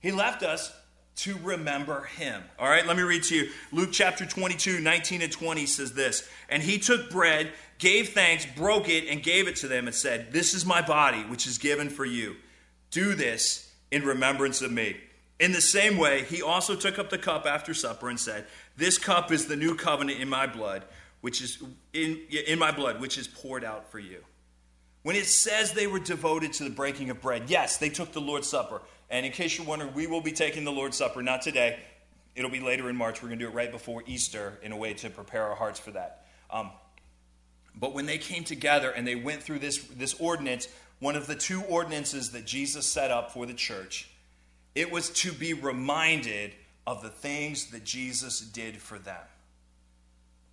[0.00, 0.72] He left us
[1.16, 2.42] to remember him.
[2.58, 3.50] All right, let me read to you.
[3.72, 8.88] Luke chapter 22, 19 and 20 says this And he took bread, gave thanks, broke
[8.88, 11.88] it, and gave it to them, and said, This is my body, which is given
[11.88, 12.36] for you.
[12.90, 14.96] Do this in remembrance of me.
[15.38, 18.98] In the same way, he also took up the cup after supper and said, This
[18.98, 20.84] cup is the new covenant in my blood,
[21.22, 24.22] which is in, in my blood, which is poured out for you.
[25.02, 28.20] When it says they were devoted to the breaking of bread, yes, they took the
[28.20, 28.82] Lord's Supper.
[29.10, 31.78] And in case you're wondering, we will be taking the Lord's Supper, not today.
[32.34, 33.22] It'll be later in March.
[33.22, 35.78] We're going to do it right before Easter in a way to prepare our hearts
[35.78, 36.26] for that.
[36.50, 36.70] Um,
[37.78, 41.34] but when they came together and they went through this, this ordinance, one of the
[41.34, 44.08] two ordinances that Jesus set up for the church,
[44.74, 46.52] it was to be reminded
[46.86, 49.20] of the things that Jesus did for them.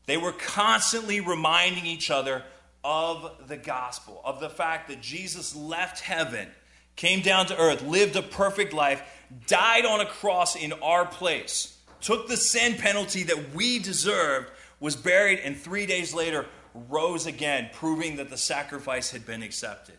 [0.06, 2.44] They were constantly reminding each other
[2.84, 6.50] of the gospel, of the fact that Jesus left heaven
[6.96, 9.02] came down to earth, lived a perfect life,
[9.48, 14.96] died on a cross in our place, took the sin penalty that we deserved, was
[14.96, 19.96] buried, and three days later rose again, proving that the sacrifice had been accepted.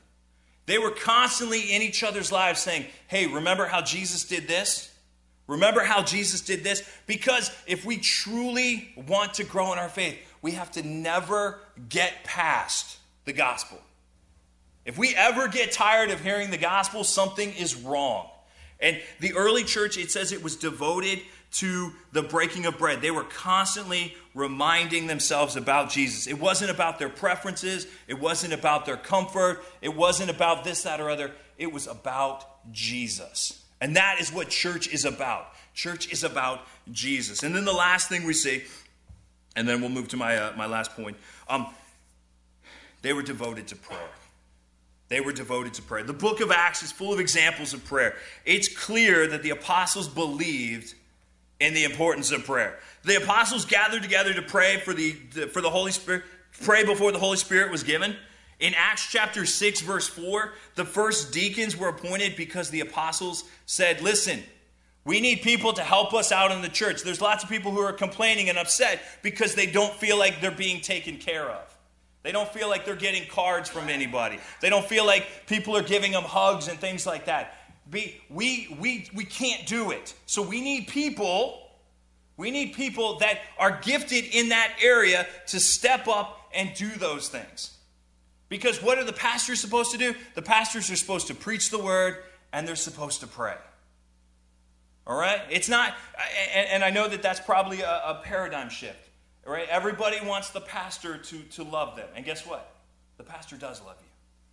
[0.66, 4.90] They were constantly in each other's lives saying, Hey, remember how Jesus did this?
[5.46, 6.88] Remember how Jesus did this?
[7.06, 12.24] Because if we truly want to grow in our faith, we have to never get
[12.24, 13.78] past the gospel.
[14.84, 18.28] If we ever get tired of hearing the gospel, something is wrong.
[18.80, 21.20] And the early church, it says it was devoted
[21.52, 23.00] to the breaking of bread.
[23.00, 26.26] They were constantly reminding themselves about Jesus.
[26.26, 31.00] It wasn't about their preferences, it wasn't about their comfort, it wasn't about this, that,
[31.00, 31.30] or other.
[31.56, 33.64] It was about Jesus.
[33.80, 35.46] And that is what church is about.
[35.74, 37.42] Church is about Jesus.
[37.42, 38.64] And then the last thing we see,
[39.54, 41.16] and then we'll move to my, uh, my last point.
[41.48, 41.68] Um,
[43.02, 44.08] they were devoted to prayer.
[45.14, 46.02] They were devoted to prayer.
[46.02, 48.16] The book of Acts is full of examples of prayer.
[48.44, 50.92] It's clear that the apostles believed
[51.60, 52.80] in the importance of prayer.
[53.04, 55.12] The apostles gathered together to pray for the,
[55.52, 56.24] for the Holy Spirit,
[56.64, 58.16] pray before the Holy Spirit was given.
[58.58, 64.02] In Acts chapter 6, verse 4, the first deacons were appointed because the apostles said,
[64.02, 64.42] Listen,
[65.04, 67.04] we need people to help us out in the church.
[67.04, 70.50] There's lots of people who are complaining and upset because they don't feel like they're
[70.50, 71.73] being taken care of.
[72.24, 74.38] They don't feel like they're getting cards from anybody.
[74.62, 77.54] They don't feel like people are giving them hugs and things like that.
[77.92, 80.14] We, we, we, we can't do it.
[80.24, 81.68] So we need people,
[82.38, 87.28] we need people that are gifted in that area to step up and do those
[87.28, 87.76] things.
[88.48, 90.14] Because what are the pastors supposed to do?
[90.34, 92.16] The pastors are supposed to preach the word
[92.54, 93.56] and they're supposed to pray.
[95.06, 95.42] All right?
[95.50, 95.94] It's not,
[96.54, 99.03] and, I know that that's probably a paradigm shift.
[99.46, 99.68] Right?
[99.68, 102.08] Everybody wants the pastor to, to love them.
[102.16, 102.74] And guess what?
[103.18, 104.08] The pastor does love you.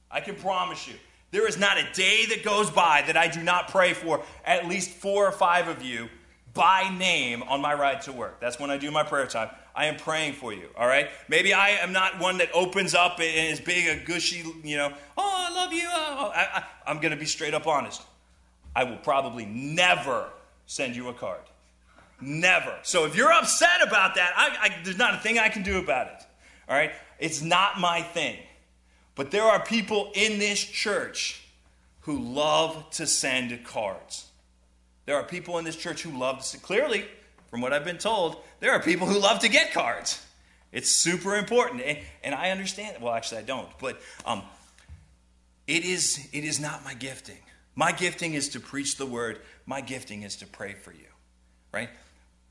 [0.09, 0.95] I can promise you.
[1.31, 4.67] There is not a day that goes by that I do not pray for at
[4.67, 6.09] least four or five of you
[6.53, 8.41] by name on my ride to work.
[8.41, 9.49] That's when I do my prayer time.
[9.73, 11.09] I am praying for you, all right?
[11.29, 14.93] Maybe I am not one that opens up and is being a gushy, you know,
[15.17, 15.87] oh, I love you.
[15.87, 16.15] Oh.
[16.19, 18.01] oh I, I, I'm going to be straight up honest.
[18.75, 20.29] I will probably never
[20.65, 21.41] send you a card.
[22.21, 22.77] Never.
[22.83, 25.79] So if you're upset about that, I, I, there's not a thing I can do
[25.79, 26.23] about it.
[26.69, 26.91] All right?
[27.19, 28.37] It's not my thing.
[29.15, 31.43] But there are people in this church
[32.01, 34.27] who love to send cards.
[35.05, 37.05] There are people in this church who love to send, clearly,
[37.49, 40.25] from what I've been told, there are people who love to get cards.
[40.71, 41.81] It's super important.
[41.81, 43.01] And, and I understand.
[43.01, 43.67] Well, actually, I don't.
[43.79, 44.43] But um,
[45.67, 47.37] it, is, it is not my gifting.
[47.75, 51.07] My gifting is to preach the word, my gifting is to pray for you,
[51.73, 51.89] right?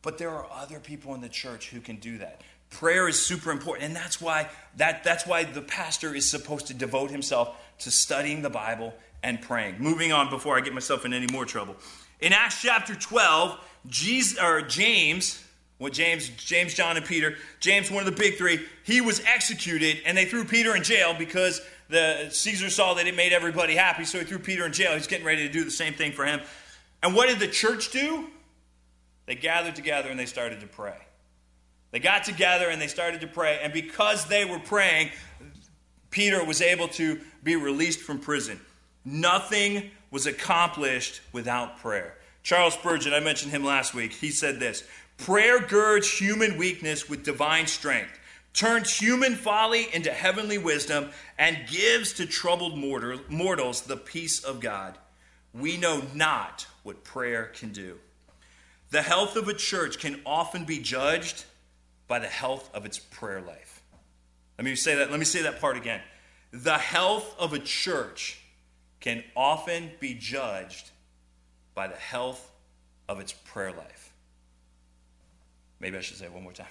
[0.02, 2.40] But there are other people in the church who can do that.
[2.70, 6.74] Prayer is super important, and that's why that, that's why the pastor is supposed to
[6.74, 9.76] devote himself to studying the Bible and praying.
[9.78, 11.76] Moving on before I get myself in any more trouble.
[12.20, 13.58] In Acts chapter 12,
[13.88, 15.42] Jesus, or James,
[15.78, 19.98] what James, James, John, and Peter, James, one of the big three, he was executed,
[20.06, 24.04] and they threw Peter in jail because the Caesar saw that it made everybody happy,
[24.04, 24.92] so he threw Peter in jail.
[24.94, 26.40] He's getting ready to do the same thing for him.
[27.02, 28.26] And what did the church do?
[29.30, 30.96] They gathered together and they started to pray.
[31.92, 35.10] They got together and they started to pray, and because they were praying,
[36.10, 38.58] Peter was able to be released from prison.
[39.04, 42.16] Nothing was accomplished without prayer.
[42.42, 44.82] Charles Spurgeon, I mentioned him last week, he said this
[45.16, 48.18] Prayer girds human weakness with divine strength,
[48.52, 54.98] turns human folly into heavenly wisdom, and gives to troubled mortals the peace of God.
[55.54, 58.00] We know not what prayer can do.
[58.90, 61.44] The health of a church can often be judged
[62.08, 63.82] by the health of its prayer life.
[64.58, 65.10] Let me say that.
[65.10, 66.00] Let me say that part again.
[66.52, 68.40] The health of a church
[68.98, 70.90] can often be judged
[71.74, 72.50] by the health
[73.08, 74.12] of its prayer life.
[75.78, 76.66] Maybe I should say it one more time.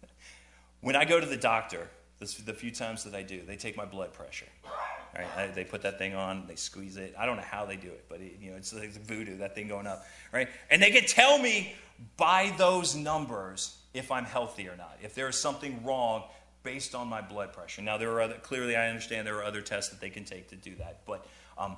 [0.80, 3.84] when I go to the doctor, the few times that I do, they take my
[3.84, 4.46] blood pressure.
[5.14, 5.26] Right?
[5.36, 7.14] I, they put that thing on, they squeeze it.
[7.18, 9.54] I don't know how they do it, but it, you know, it's like voodoo, that
[9.54, 10.48] thing going up, right?
[10.70, 11.74] And they can tell me
[12.16, 16.24] by those numbers if I'm healthy or not, if there is something wrong
[16.64, 17.82] based on my blood pressure.
[17.82, 20.48] Now, there are other, clearly, I understand there are other tests that they can take
[20.48, 21.76] to do that, but um,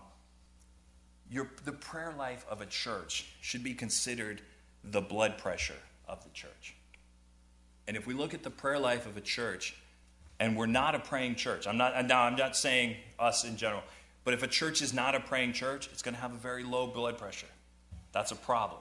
[1.30, 4.40] your, the prayer life of a church should be considered
[4.82, 5.76] the blood pressure
[6.08, 6.74] of the church.
[7.88, 9.74] And if we look at the prayer life of a church,
[10.38, 13.82] and we're not a praying church, I'm not, now I'm not saying us in general,
[14.24, 16.64] but if a church is not a praying church, it's going to have a very
[16.64, 17.46] low blood pressure.
[18.12, 18.80] That's a problem,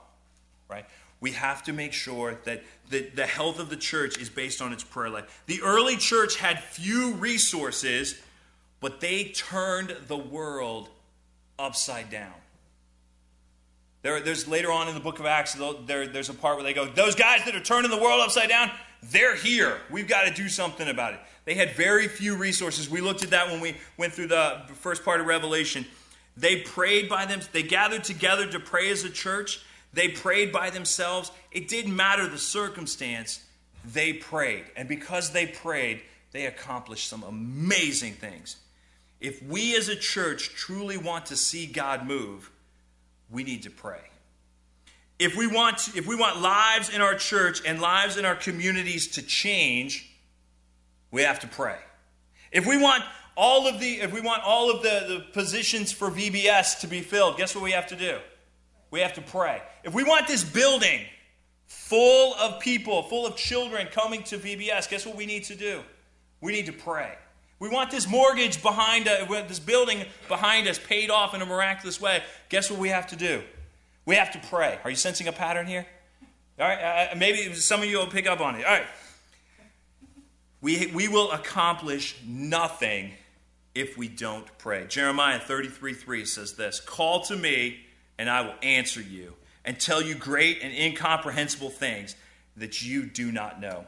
[0.69, 0.85] right?
[1.25, 4.73] we have to make sure that the, the health of the church is based on
[4.73, 5.43] its prayer life.
[5.47, 8.21] The early church had few resources,
[8.79, 10.89] but they turned the world
[11.57, 12.33] upside down.
[14.01, 16.73] There, there's later on in the book of Acts, there, there's a part where they
[16.73, 18.69] go, Those guys that are turning the world upside down,
[19.01, 19.77] they're here.
[19.89, 21.19] We've got to do something about it.
[21.45, 22.89] They had very few resources.
[22.89, 25.85] We looked at that when we went through the first part of Revelation.
[26.35, 29.61] They prayed by them, they gathered together to pray as a church
[29.95, 31.31] they prayed by themselves.
[31.51, 33.43] It didn't matter the circumstance,
[33.85, 34.65] they prayed.
[34.75, 36.01] And because they prayed,
[36.33, 38.57] they accomplished some amazing things.
[39.21, 42.51] If we as a church truly want to see God move,
[43.31, 44.01] we need to pray.
[45.17, 49.07] If we want if we want lives in our church and lives in our communities
[49.11, 50.13] to change,
[51.11, 51.77] we have to pray.
[52.51, 53.03] If we want
[53.35, 57.01] all of the if we want all of the, the positions for VBS to be
[57.01, 58.19] filled, guess what we have to do?
[58.91, 59.61] We have to pray.
[59.83, 61.01] If we want this building
[61.65, 65.81] full of people, full of children coming to VBS, guess what we need to do?
[66.41, 67.15] We need to pray.
[67.59, 71.45] We want this mortgage behind us, uh, this building behind us paid off in a
[71.45, 72.21] miraculous way.
[72.49, 73.41] Guess what we have to do?
[74.05, 74.77] We have to pray.
[74.83, 75.85] Are you sensing a pattern here?
[76.59, 78.65] All right, uh, uh maybe some of you will pick up on it.
[78.65, 78.85] All right.
[80.61, 83.11] We, we will accomplish nothing
[83.73, 84.85] if we don't pray.
[84.87, 87.85] Jeremiah 33 3 says this Call to me,
[88.17, 89.33] and I will answer you
[89.65, 92.15] and tell you great and incomprehensible things
[92.57, 93.85] that you do not know.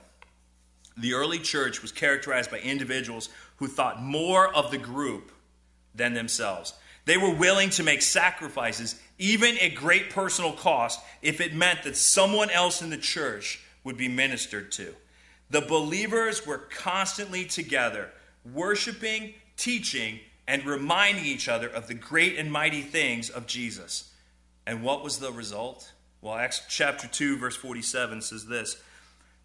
[0.97, 5.32] The early church was characterized by individuals who thought more of the group
[5.95, 6.73] than themselves.
[7.06, 11.95] They were willing to make sacrifices, even at great personal cost, if it meant that
[11.95, 14.93] someone else in the church would be ministered to.
[15.50, 18.10] The believers were constantly together,
[18.54, 24.12] worshiping, teaching, and reminding each other of the great and mighty things of Jesus.
[24.66, 25.92] And what was the result?
[26.22, 28.82] Well, Acts chapter 2, verse 47 says this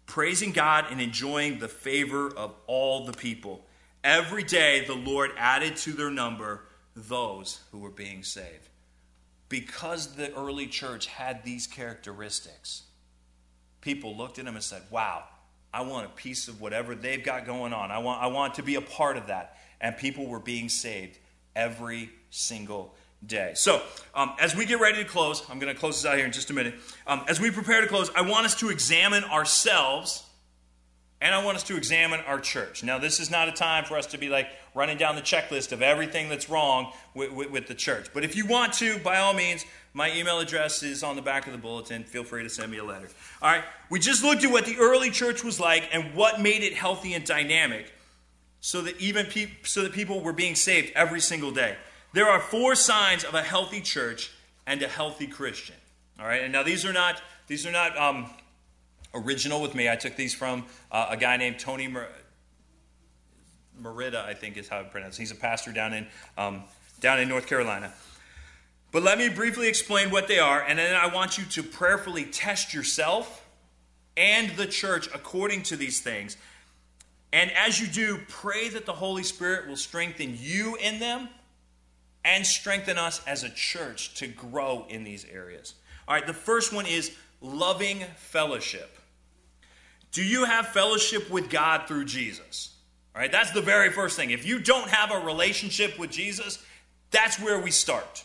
[0.05, 3.65] Praising God and enjoying the favor of all the people.
[4.03, 8.69] Every day the Lord added to their number those who were being saved.
[9.47, 12.83] Because the early church had these characteristics,
[13.81, 15.23] people looked at them and said, Wow,
[15.73, 17.91] I want a piece of whatever they've got going on.
[17.91, 19.57] I want, I want to be a part of that.
[19.81, 21.17] And people were being saved
[21.55, 22.93] every single
[23.25, 23.53] day.
[23.55, 23.81] So,
[24.13, 26.31] um, as we get ready to close, I'm going to close this out here in
[26.31, 26.75] just a minute.
[27.07, 30.23] Um, as we prepare to close, I want us to examine ourselves
[31.23, 32.83] and I want us to examine our church.
[32.83, 35.71] Now, this is not a time for us to be like running down the checklist
[35.71, 38.09] of everything that's wrong with, with, with, the church.
[38.13, 41.47] But if you want to, by all means, my email address is on the back
[41.47, 42.03] of the bulletin.
[42.03, 43.07] Feel free to send me a letter.
[43.41, 46.61] All right, we just looked at what the early church was like and what made
[46.61, 47.93] it healthy and dynamic
[48.59, 51.77] so that even pe- so that people were being saved every single day.
[52.11, 54.29] There are four signs of a healthy church
[54.67, 55.75] and a healthy Christian.
[56.19, 58.29] All right, and now these are not these are not um,
[59.13, 59.89] original with me.
[59.89, 62.09] I took these from uh, a guy named Tony Mer-
[63.79, 65.17] Merida, I think is how I pronounce.
[65.17, 66.07] He's a pastor down in
[66.37, 66.63] um,
[66.99, 67.93] down in North Carolina.
[68.91, 72.25] But let me briefly explain what they are, and then I want you to prayerfully
[72.25, 73.43] test yourself
[74.15, 76.37] and the church according to these things.
[77.31, 81.29] And as you do, pray that the Holy Spirit will strengthen you in them
[82.23, 85.73] and strengthen us as a church to grow in these areas.
[86.07, 88.99] All right, the first one is loving fellowship.
[90.13, 92.73] Do you have fellowship with God through Jesus?
[93.15, 94.31] All right, that's the very first thing.
[94.31, 96.63] If you don't have a relationship with Jesus,
[97.11, 98.23] that's where we start.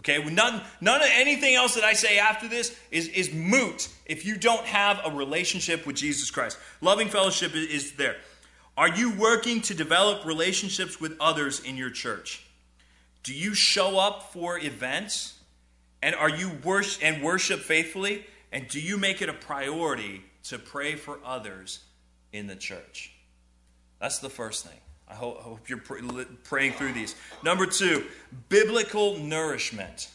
[0.00, 4.24] Okay, none, none of anything else that I say after this is, is moot if
[4.24, 6.58] you don't have a relationship with Jesus Christ.
[6.80, 8.16] Loving fellowship is, is there.
[8.76, 12.46] Are you working to develop relationships with others in your church?
[13.22, 15.34] Do you show up for events?
[16.02, 18.26] And are you worship and worship faithfully?
[18.52, 21.80] And do you make it a priority to pray for others
[22.32, 23.12] in the church?
[24.00, 24.78] That's the first thing.
[25.08, 27.14] I hope, I hope you're praying through these.
[27.44, 28.04] Number two,
[28.48, 30.08] biblical nourishment.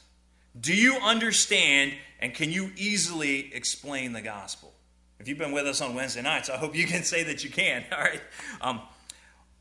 [0.59, 4.73] Do you understand and can you easily explain the gospel?
[5.19, 7.49] If you've been with us on Wednesday nights, I hope you can say that you
[7.49, 7.86] can.
[7.91, 8.21] All right.
[8.59, 8.82] Um,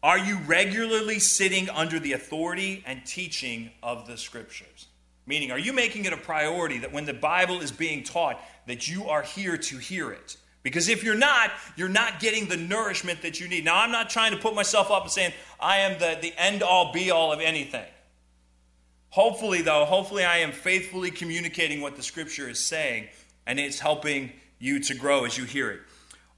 [0.02, 4.86] are you regularly sitting under the authority and teaching of the scriptures?
[5.26, 8.88] Meaning, are you making it a priority that when the Bible is being taught, that
[8.88, 10.36] you are here to hear it?
[10.62, 13.64] Because if you're not, you're not getting the nourishment that you need.
[13.64, 16.62] Now, I'm not trying to put myself up and saying I am the, the end
[16.62, 17.86] all be all of anything.
[19.10, 23.08] Hopefully, though, hopefully I am faithfully communicating what the scripture is saying,
[23.46, 25.80] and it's helping you to grow as you hear it.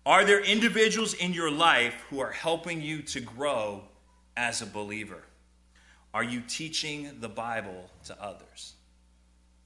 [0.07, 3.83] Are there individuals in your life who are helping you to grow
[4.37, 5.23] as a believer?
[6.14, 8.75] Are you teaching the Bible to others?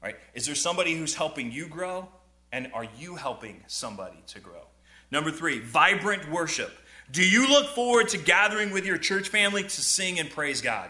[0.03, 0.17] Right?
[0.35, 2.09] Is there somebody who's helping you grow?
[2.57, 4.63] And are you helping somebody to grow?
[5.11, 6.73] Number three, vibrant worship.
[7.13, 10.89] Do you look forward to gathering with your church family to sing and praise God?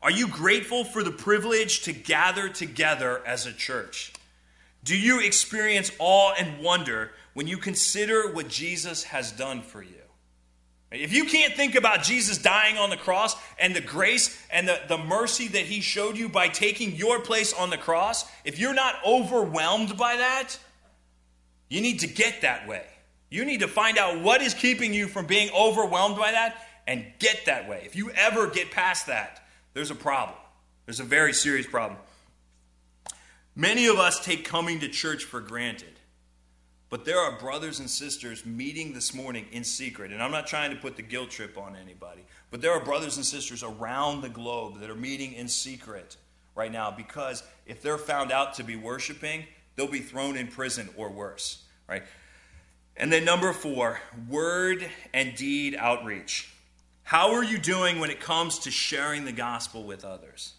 [0.00, 4.14] Are you grateful for the privilege to gather together as a church?
[4.82, 9.96] Do you experience awe and wonder when you consider what Jesus has done for you.
[10.90, 14.80] If you can't think about Jesus dying on the cross and the grace and the,
[14.88, 18.74] the mercy that he showed you by taking your place on the cross, if you're
[18.74, 20.58] not overwhelmed by that,
[21.70, 22.84] you need to get that way.
[23.30, 27.06] You need to find out what is keeping you from being overwhelmed by that and
[27.20, 27.82] get that way.
[27.86, 29.42] If you ever get past that,
[29.72, 30.36] there's a problem.
[30.84, 31.98] There's a very serious problem.
[33.54, 35.92] Many of us take coming to church for granted.
[36.88, 40.10] But there are brothers and sisters meeting this morning in secret.
[40.10, 43.16] And I'm not trying to put the guilt trip on anybody, but there are brothers
[43.16, 46.16] and sisters around the globe that are meeting in secret
[46.56, 49.44] right now because if they're found out to be worshiping,
[49.80, 52.02] they'll be thrown in prison or worse, right?
[52.98, 56.52] And then number four, word and deed outreach.
[57.02, 60.52] How are you doing when it comes to sharing the gospel with others?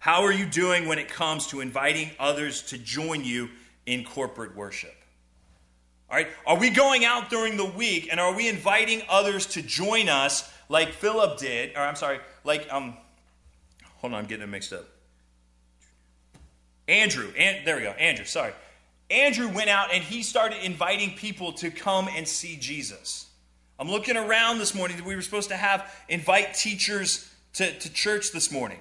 [0.00, 3.50] How are you doing when it comes to inviting others to join you
[3.86, 4.96] in corporate worship?
[6.10, 6.26] All right?
[6.44, 10.52] Are we going out during the week and are we inviting others to join us
[10.68, 11.76] like Philip did?
[11.76, 12.96] Or I'm sorry, like um
[13.98, 14.86] hold on, I'm getting it mixed up.
[16.90, 17.90] Andrew, and there we go.
[17.90, 18.52] Andrew, sorry.
[19.10, 23.26] Andrew went out and he started inviting people to come and see Jesus.
[23.78, 25.02] I'm looking around this morning.
[25.04, 28.78] We were supposed to have invite teachers to, to church this morning.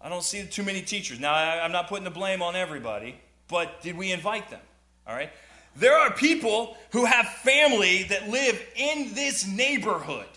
[0.00, 1.20] I don't see too many teachers.
[1.20, 3.16] Now, I, I'm not putting the blame on everybody,
[3.48, 4.60] but did we invite them?
[5.06, 5.30] All right.
[5.74, 10.28] There are people who have family that live in this neighborhood.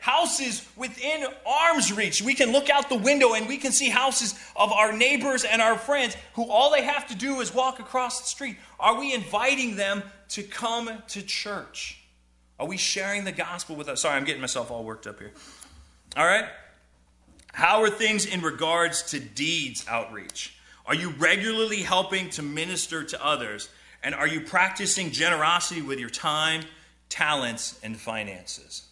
[0.00, 2.22] Houses within arm's reach.
[2.22, 5.62] We can look out the window and we can see houses of our neighbors and
[5.62, 8.56] our friends who all they have to do is walk across the street.
[8.80, 11.98] Are we inviting them to come to church?
[12.58, 14.02] Are we sharing the gospel with us?
[14.02, 15.32] Sorry, I'm getting myself all worked up here.
[16.16, 16.46] All right?
[17.52, 20.56] How are things in regards to deeds outreach?
[20.86, 23.68] Are you regularly helping to minister to others?
[24.02, 26.62] And are you practicing generosity with your time,
[27.08, 28.82] talents, and finances?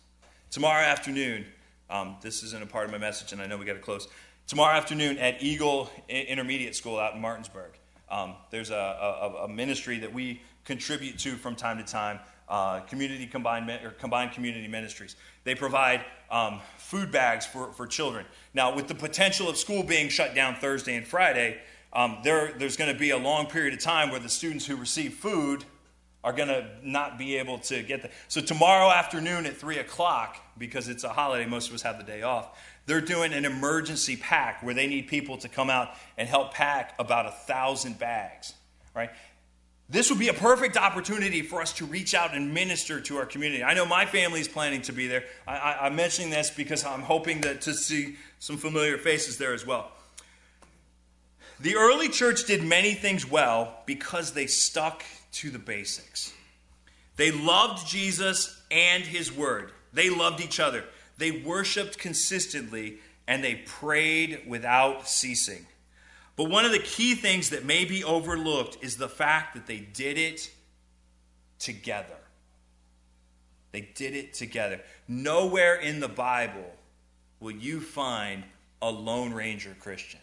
[0.51, 1.47] Tomorrow afternoon,
[1.91, 4.09] um, this isn't a part of my message, and I know we got to close.
[4.49, 7.71] Tomorrow afternoon at Eagle Intermediate School out in Martinsburg,
[8.11, 12.19] um, there's a, a, a, ministry that we contribute to from time to time.
[12.49, 15.15] uh, community combined or combined community ministries.
[15.45, 18.27] They provide um, food bags for, for children.
[18.53, 21.59] Now, with the potential of school being shut down Thursday and Friday,
[21.93, 24.75] um, there, there's going to be a long period of time where the students who
[24.75, 25.65] receive food
[26.23, 28.13] are going to not be able to get that.
[28.29, 32.05] So, tomorrow afternoon at 3 o'clock, because it's a holiday, most of us have the
[32.05, 36.29] day off, they're doing an emergency pack where they need people to come out and
[36.29, 38.53] help pack about a thousand bags.
[38.95, 39.11] Right?
[39.89, 43.27] This would be a perfect opportunity for us to reach out and minister to our
[43.27, 43.65] community.
[43.65, 45.25] I know my family is planning to be there.
[45.49, 49.67] I, am mentioning this because I'm hoping that, to see some familiar faces there as
[49.67, 49.91] well.
[51.59, 55.03] The early church did many things well because they stuck
[55.33, 56.33] to the basics.
[57.17, 60.85] They loved Jesus and his word, they loved each other,
[61.19, 65.67] they worshiped consistently, and they prayed without ceasing.
[66.37, 69.79] But one of the key things that may be overlooked is the fact that they
[69.79, 70.51] did it
[71.59, 72.17] together.
[73.73, 74.81] They did it together.
[75.07, 76.75] Nowhere in the Bible
[77.41, 78.45] will you find
[78.83, 80.21] a Lone Ranger Christian.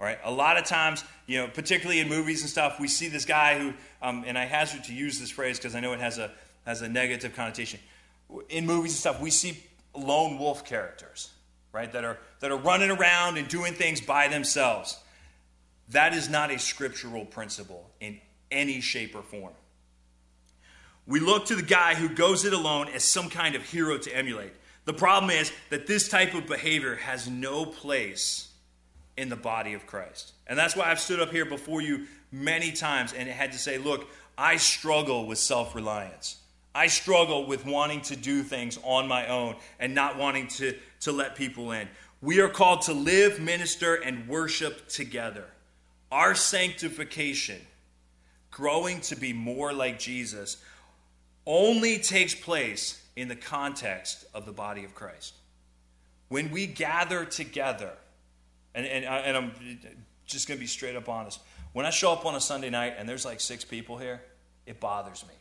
[0.00, 0.18] All right.
[0.24, 3.58] A lot of times, you know, particularly in movies and stuff, we see this guy
[3.58, 6.32] who, um, and I hazard to use this phrase because I know it has a
[6.64, 7.80] has a negative connotation.
[8.48, 9.62] In movies and stuff, we see
[9.94, 11.30] lone wolf characters,
[11.72, 14.98] right, that are that are running around and doing things by themselves.
[15.90, 18.20] That is not a scriptural principle in
[18.50, 19.52] any shape or form.
[21.06, 24.16] We look to the guy who goes it alone as some kind of hero to
[24.16, 24.52] emulate.
[24.86, 28.49] The problem is that this type of behavior has no place
[29.16, 30.32] in the body of Christ.
[30.46, 33.78] And that's why I've stood up here before you many times and had to say,
[33.78, 34.08] look,
[34.38, 36.36] I struggle with self reliance.
[36.74, 41.12] I struggle with wanting to do things on my own and not wanting to, to
[41.12, 41.88] let people in.
[42.22, 45.46] We are called to live, minister, and worship together.
[46.12, 47.60] Our sanctification,
[48.50, 50.58] growing to be more like Jesus,
[51.46, 55.34] only takes place in the context of the body of Christ.
[56.28, 57.92] When we gather together,
[58.74, 59.52] and, and, uh, and I'm
[60.26, 61.40] just going to be straight up honest.
[61.72, 64.20] When I show up on a Sunday night and there's like six people here,
[64.66, 65.34] it bothers me.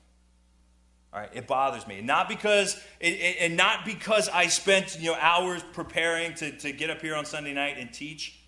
[1.11, 2.01] All right, it bothers me.
[2.01, 6.71] Not because, it, it, and not because I spent you know hours preparing to, to
[6.71, 8.39] get up here on Sunday night and teach.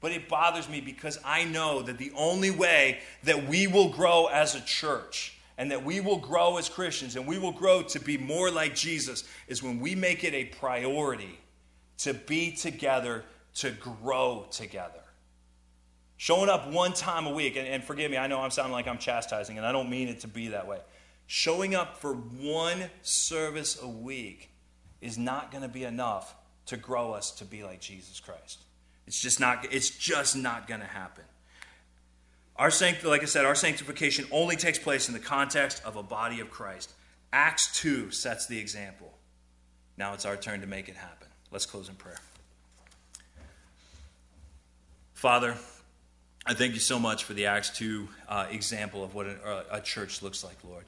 [0.00, 4.26] But it bothers me because I know that the only way that we will grow
[4.26, 7.98] as a church and that we will grow as Christians and we will grow to
[7.98, 11.40] be more like Jesus is when we make it a priority
[11.98, 13.24] to be together,
[13.58, 15.02] to grow together.
[16.16, 18.88] Showing up one time a week, and, and forgive me, I know I'm sounding like
[18.88, 20.78] I'm chastising, and I don't mean it to be that way.
[21.26, 24.50] Showing up for one service a week
[25.00, 26.34] is not going to be enough
[26.66, 28.58] to grow us to be like Jesus Christ.
[29.06, 31.24] It's just not, it's just not going to happen.
[32.56, 36.02] Our sanct- like I said, our sanctification only takes place in the context of a
[36.02, 36.92] body of Christ.
[37.32, 39.12] Acts 2 sets the example.
[39.96, 41.28] Now it's our turn to make it happen.
[41.50, 42.18] Let's close in prayer.
[45.18, 45.56] Father,
[46.46, 49.80] I thank you so much for the Acts 2 uh, example of what a, a
[49.80, 50.84] church looks like, Lord.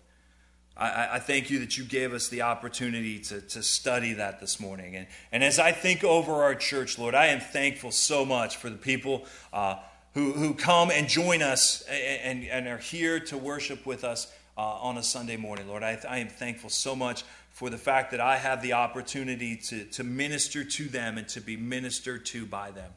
[0.77, 4.61] I, I, thank you that you gave us the opportunity to, to study that this
[4.61, 4.95] morning.
[4.95, 8.71] And, and as I think over our church, Lord, I am thankful so much for
[8.71, 9.79] the people uh,
[10.15, 14.61] who, who come and join us and, and are here to worship with us uh,
[14.61, 15.83] on a Sunday morning, Lord.
[15.83, 19.87] I, I am thankful so much for the fact that I have the opportunity to,
[19.87, 22.93] to minister to them and to be ministered to by them.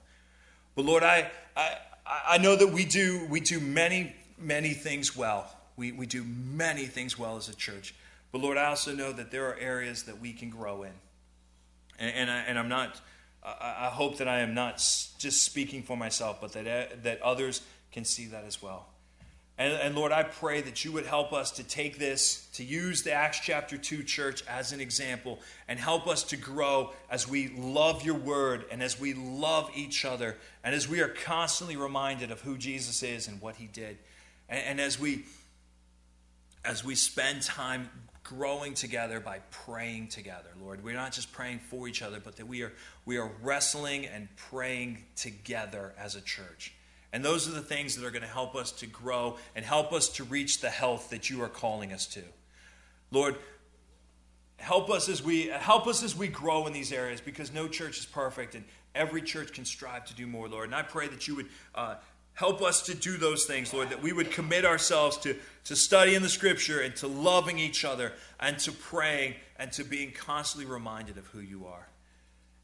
[0.75, 5.53] But Lord, I, I, I know that we do, we do many, many things well.
[5.75, 7.95] We, we do many things well as a church.
[8.31, 10.91] But Lord, I also know that there are areas that we can grow in.
[11.99, 12.99] And, and, I, and I'm not,
[13.43, 14.77] I, I hope that I am not
[15.19, 17.61] just speaking for myself, but that, that others
[17.91, 18.87] can see that as well.
[19.57, 23.03] And, and, Lord, I pray that you would help us to take this, to use
[23.03, 27.49] the Acts chapter 2 church as an example, and help us to grow as we
[27.49, 32.31] love your word and as we love each other, and as we are constantly reminded
[32.31, 33.99] of who Jesus is and what he did.
[34.49, 35.23] And, and as we
[36.65, 37.89] as we spend time
[38.23, 40.83] growing together by praying together, Lord.
[40.83, 42.71] We're not just praying for each other, but that we are,
[43.05, 46.73] we are wrestling and praying together as a church.
[47.13, 49.93] And those are the things that are going to help us to grow and help
[49.93, 52.23] us to reach the health that you are calling us to.
[53.11, 53.37] Lord,
[54.57, 57.99] help us as we help us as we grow in these areas because no church
[57.99, 60.65] is perfect and every church can strive to do more, Lord.
[60.65, 61.95] And I pray that you would uh,
[62.35, 65.35] Help us to do those things, Lord, that we would commit ourselves to,
[65.65, 70.11] to studying the scripture and to loving each other and to praying and to being
[70.11, 71.87] constantly reminded of who you are.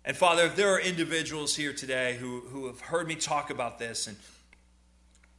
[0.03, 3.77] And Father, if there are individuals here today who, who have heard me talk about
[3.77, 4.17] this and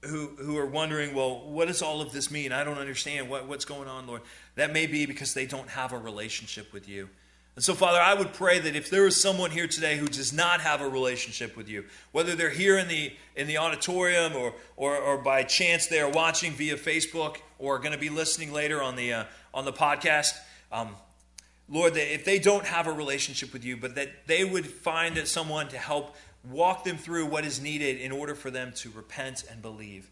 [0.03, 2.53] who, who are wondering, well, what does all of this mean?
[2.53, 4.23] I don't understand what, what's going on, Lord.
[4.55, 7.09] That may be because they don't have a relationship with you.
[7.57, 10.33] And so, Father, I would pray that if there is someone here today who does
[10.33, 14.55] not have a relationship with you, whether they're here in the, in the auditorium or,
[14.77, 18.81] or, or by chance they are watching via Facebook or going to be listening later
[18.83, 20.33] on the, uh, on the podcast,
[20.73, 20.95] um,
[21.69, 25.19] Lord, that if they don't have a relationship with you, but that they would find
[25.29, 26.17] someone to help
[26.49, 30.11] walk them through what is needed in order for them to repent and believe.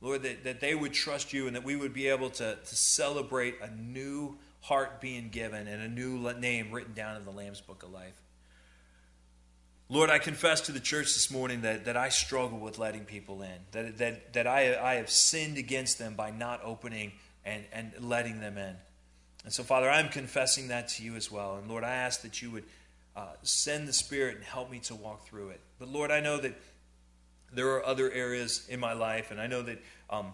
[0.00, 2.76] Lord, that, that they would trust you and that we would be able to, to
[2.76, 7.60] celebrate a new heart being given and a new name written down in the Lamb's
[7.60, 8.20] Book of Life.
[9.88, 13.42] Lord, I confess to the church this morning that, that I struggle with letting people
[13.42, 17.12] in, that, that, that I, I have sinned against them by not opening
[17.44, 18.74] and, and letting them in.
[19.44, 21.56] And so, Father, I'm confessing that to you as well.
[21.56, 22.64] And Lord, I ask that you would
[23.16, 25.60] uh, send the Spirit and help me to walk through it.
[25.78, 26.54] But Lord, I know that
[27.52, 29.78] there are other areas in my life, and I know that
[30.10, 30.32] um,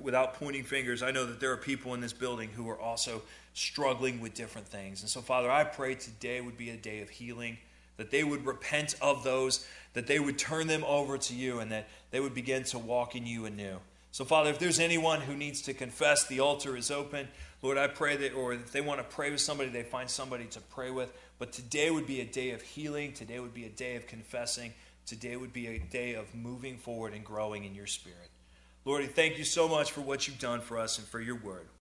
[0.00, 3.22] without pointing fingers, I know that there are people in this building who are also
[3.52, 5.02] struggling with different things.
[5.02, 7.58] And so, Father, I pray today would be a day of healing,
[7.98, 11.70] that they would repent of those, that they would turn them over to you, and
[11.70, 13.78] that they would begin to walk in you anew.
[14.10, 17.28] So, Father, if there's anyone who needs to confess, the altar is open.
[17.62, 20.44] Lord, I pray that, or if they want to pray with somebody, they find somebody
[20.46, 21.12] to pray with.
[21.38, 23.12] But today would be a day of healing.
[23.12, 24.72] Today would be a day of confessing.
[25.06, 28.30] Today would be a day of moving forward and growing in your spirit.
[28.84, 31.66] Lord, thank you so much for what you've done for us and for your word.